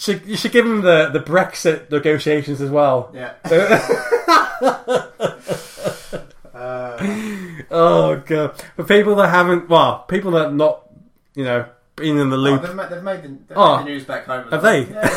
[0.00, 3.14] Should, you should give them the, the Brexit negotiations as well.
[3.14, 3.34] Yeah.
[6.52, 6.96] Uh,
[7.70, 8.60] Oh god!
[8.76, 10.86] For people that haven't, well, people that not,
[11.34, 12.62] you know, been in the Oh, loop.
[12.62, 13.76] they've, made, they've, made the, they've Oh.
[13.78, 14.48] made the news back home.
[14.50, 14.72] Have well.
[14.72, 14.80] they?
[14.82, 15.10] Yeah,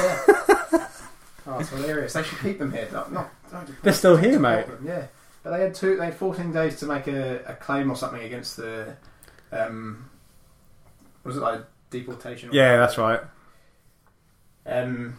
[0.72, 0.88] yeah.
[1.48, 2.14] oh, it's hilarious.
[2.14, 2.88] They should keep them here.
[2.94, 4.66] Not, not, don't- They're still here, mate.
[4.86, 5.08] Yeah,
[5.44, 5.98] but they had two.
[5.98, 8.96] They had 14 days to make a, a claim or something against the.
[9.52, 10.10] Um,
[11.24, 12.50] was it like deportation?
[12.50, 13.20] or Yeah, that's right.
[14.66, 15.18] Um,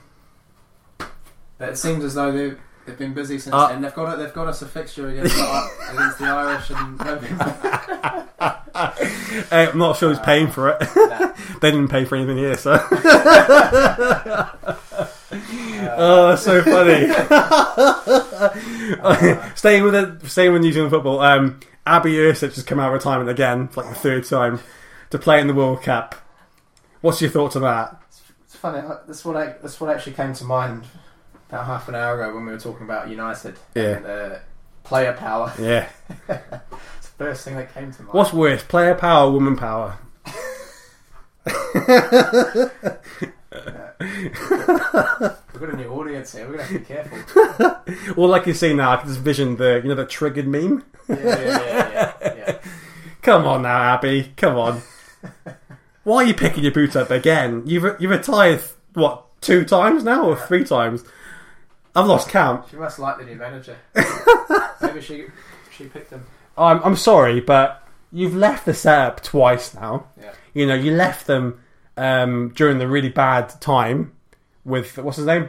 [1.58, 3.82] but it seems as though they've, they've been busy since Uh, then.
[3.82, 4.18] They've got it.
[4.22, 8.28] They've got us a fixture against the, against the Irish and November.
[9.52, 10.80] I'm not sure who's paying for it.
[10.96, 11.32] Nah.
[11.60, 12.72] they didn't pay for anything here, so.
[15.96, 17.06] oh, that's so funny.
[19.54, 21.20] staying with it, staying with New Zealand football.
[21.20, 24.60] Um, Abby Erceg has come out of retirement again, for like the third time,
[25.10, 26.14] to play in the World Cup.
[27.00, 28.00] What's your thoughts on that?
[28.54, 28.86] It's funny.
[29.08, 30.84] That's what I, this what actually came to mind
[31.48, 33.82] about half an hour ago when we were talking about United Yeah.
[33.96, 34.36] and uh,
[34.84, 35.52] player power.
[35.60, 35.88] Yeah.
[36.28, 38.14] It's the first thing that came to mind.
[38.14, 39.98] What's worse, player power, or woman power?
[41.44, 41.60] We've
[45.60, 46.46] got a new audience here.
[46.48, 48.14] We're gonna have to be careful.
[48.16, 50.84] Well, like you see now, I can just vision the you know the triggered meme.
[51.08, 52.34] Yeah, yeah, yeah, yeah.
[52.36, 52.58] yeah.
[53.20, 54.32] Come on now, Abby.
[54.36, 54.82] Come on.
[56.04, 57.62] Why are you picking your boot up again?
[57.66, 61.04] You've you've retired what two times now or three times?
[61.96, 62.68] I've lost count.
[62.70, 63.76] She must like the new manager.
[64.80, 65.26] Maybe she
[65.70, 66.24] she picked him.
[66.56, 70.06] I'm I'm sorry, but you've left the setup twice now.
[70.20, 70.32] Yeah.
[70.52, 71.60] You know, you left them
[71.96, 74.12] um, during the really bad time
[74.64, 75.48] with what's his name,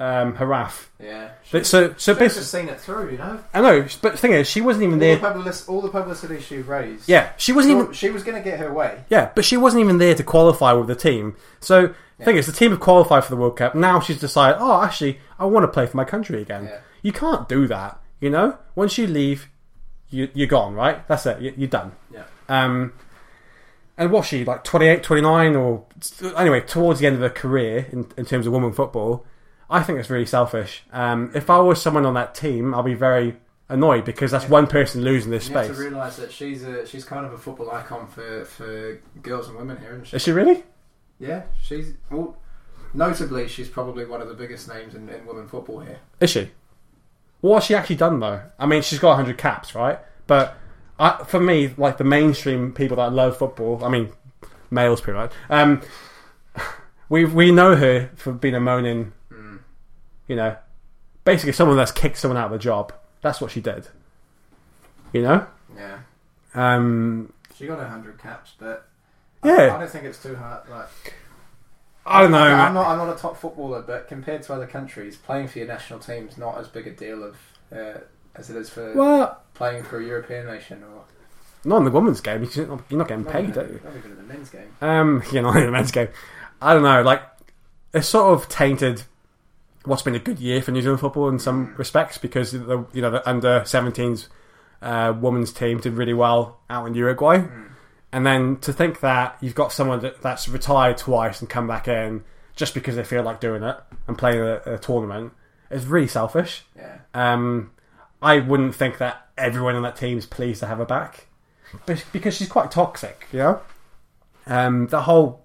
[0.00, 0.90] um, Heraf.
[1.02, 1.30] Yeah.
[1.50, 3.40] But so so She's basically, just seen it through, you know.
[3.52, 5.18] I know, but the thing is, she wasn't even All the, there.
[5.18, 7.08] publicity, all the publicity she raised.
[7.08, 7.92] Yeah, she wasn't even.
[7.92, 9.04] She was going to get her way.
[9.10, 11.36] Yeah, but she wasn't even there to qualify with the team.
[11.60, 13.74] So the thing is, the team have qualified for the World Cup.
[13.74, 16.64] Now she's decided, oh, actually, I want to play for my country again.
[16.66, 16.78] Yeah.
[17.02, 18.00] You can't do that.
[18.20, 19.48] You know, once you leave,
[20.10, 21.06] you, you're gone, right?
[21.06, 21.40] That's it.
[21.40, 21.92] You, you're done.
[22.12, 22.24] Yeah.
[22.48, 22.92] Um,
[23.96, 25.84] and what's she like 28, 29 or
[26.36, 29.24] anyway towards the end of her career in, in terms of women football?
[29.70, 30.82] I think it's really selfish.
[30.92, 33.36] Um, if I was someone on that team, I'll be very
[33.68, 35.76] annoyed because that's one person losing this You have space.
[35.76, 39.56] to realise that she's a she's kind of a football icon for, for girls and
[39.56, 40.16] women here, isn't she?
[40.16, 40.64] Is she really?
[41.18, 42.36] Yeah, she's well,
[42.94, 45.98] notably she's probably one of the biggest names in, in women football here.
[46.20, 46.50] Is she?
[47.40, 48.42] What has she actually done though?
[48.58, 49.98] I mean, she's got 100 caps, right?
[50.26, 50.56] But
[50.98, 54.12] I, for me, like the mainstream people that love football, I mean,
[54.70, 55.32] males pretty much.
[55.50, 55.82] Um,
[57.08, 59.12] we we know her for being a moaning.
[60.28, 60.56] You know,
[61.24, 62.92] basically someone that's kicked someone out of a job.
[63.22, 63.88] That's what she did.
[65.12, 65.46] You know.
[65.76, 65.98] Yeah,
[66.54, 68.88] Um, she got hundred caps, but
[69.44, 69.52] Yeah.
[69.52, 70.68] I, I don't think it's too hard.
[70.68, 71.14] Like
[72.06, 72.38] I don't know.
[72.38, 75.68] I'm not I'm not a top footballer, but compared to other countries, playing for your
[75.68, 77.36] national team is not as big a deal of
[77.72, 77.98] uh,
[78.34, 81.02] as it is for Well, playing for a European nation or
[81.64, 82.48] not in the women's game.
[82.54, 83.80] You're not, you're not getting not paid, even, you?
[83.84, 84.68] not even in the men's game.
[84.80, 86.08] Um, you know, in the men's game.
[86.62, 87.02] I don't know.
[87.02, 87.22] Like,
[87.92, 89.02] it's sort of tainted
[89.88, 93.02] what's been a good year for New Zealand football in some respects because the you
[93.02, 94.28] know the under 17s
[94.82, 97.42] uh, women's team did really well out in Uruguay,
[98.12, 101.88] and then to think that you've got someone that, that's retired twice and come back
[101.88, 102.22] in
[102.54, 103.76] just because they feel like doing it
[104.06, 105.32] and playing a, a tournament
[105.70, 106.64] is really selfish.
[106.76, 107.72] Yeah, Um,
[108.22, 111.26] I wouldn't think that everyone on that team is pleased to have her back,
[111.86, 113.60] but because she's quite toxic, you know.
[114.46, 115.44] Um, the whole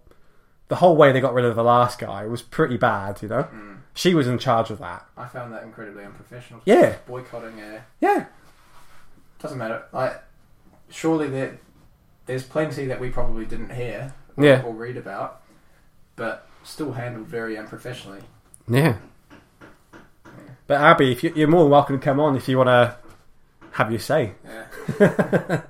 [0.69, 3.47] the whole way they got rid of the last guy was pretty bad, you know.
[3.95, 5.05] She was in charge of that.
[5.15, 6.61] I found that incredibly unprofessional.
[6.65, 6.95] Yeah.
[7.07, 7.59] boycotting.
[7.61, 8.25] Uh, Yeah,
[9.39, 9.83] doesn't matter.
[9.91, 10.21] Like
[10.89, 11.59] surely there
[12.25, 14.61] there's plenty that we probably didn't hear or, Yeah.
[14.63, 15.41] or read about,
[16.15, 18.21] but still handled very unprofessionally.
[18.67, 18.95] yeah.
[20.65, 22.95] But Abby, if you, you're more than welcome to come on if you want to
[23.71, 24.31] have your say.
[24.45, 25.61] Yeah.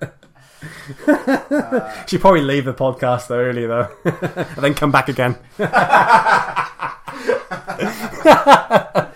[1.07, 5.35] uh, She'd probably leave the podcast though early though, and then come back again.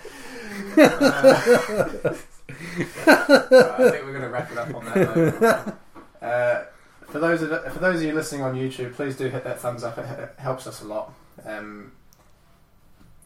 [3.06, 5.40] I think we're going to wrap it up on that.
[5.40, 5.74] Note.
[6.22, 6.64] Uh,
[7.08, 9.82] for those of for those of you listening on YouTube, please do hit that thumbs
[9.84, 9.96] up.
[9.98, 11.12] It, it helps us a lot.
[11.44, 11.92] Um,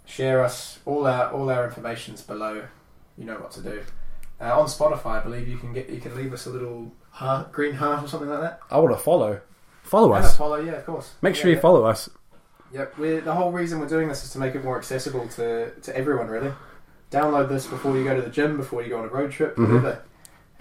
[0.05, 2.65] share us all our all our information's below.
[3.19, 3.83] You know what to do.
[4.41, 7.51] Uh, on Spotify, I believe you can get you can leave us a little heart,
[7.53, 8.61] green heart or something like that.
[8.71, 9.41] I want to follow.
[9.83, 10.37] Follow us.
[10.37, 11.15] follow, yeah, of course.
[11.23, 11.61] Make sure Yeah, you yeah.
[11.63, 12.09] follow us.
[12.73, 15.71] Yep, we're, the whole reason we're doing this is to make it more accessible to,
[15.83, 16.53] to everyone, really.
[17.11, 19.55] Download this before you go to the gym, before you go on a road trip,
[19.57, 19.69] Mhm.
[19.69, 20.03] whatever.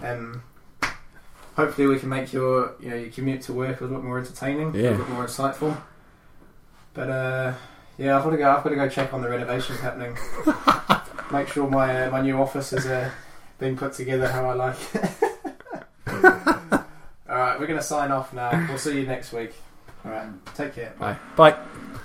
[0.00, 0.42] Um,
[1.56, 4.18] hopefully, we can make your you know your commute to work a little bit more
[4.18, 5.76] entertaining, a little bit more insightful.
[6.92, 7.54] But uh,
[7.96, 8.50] yeah, I've got to go.
[8.50, 10.14] I've got to go check on the renovations happening.
[11.32, 13.10] make sure my uh, my new office is uh,
[13.58, 14.76] being put together how I like.
[14.94, 15.10] it.
[17.28, 18.66] All right, we're going to sign off now.
[18.68, 19.54] We'll see you next week.
[20.04, 20.28] All right.
[20.54, 20.94] Take care.
[20.98, 21.18] Bye.
[21.36, 21.52] Bye.
[21.52, 22.00] Bye.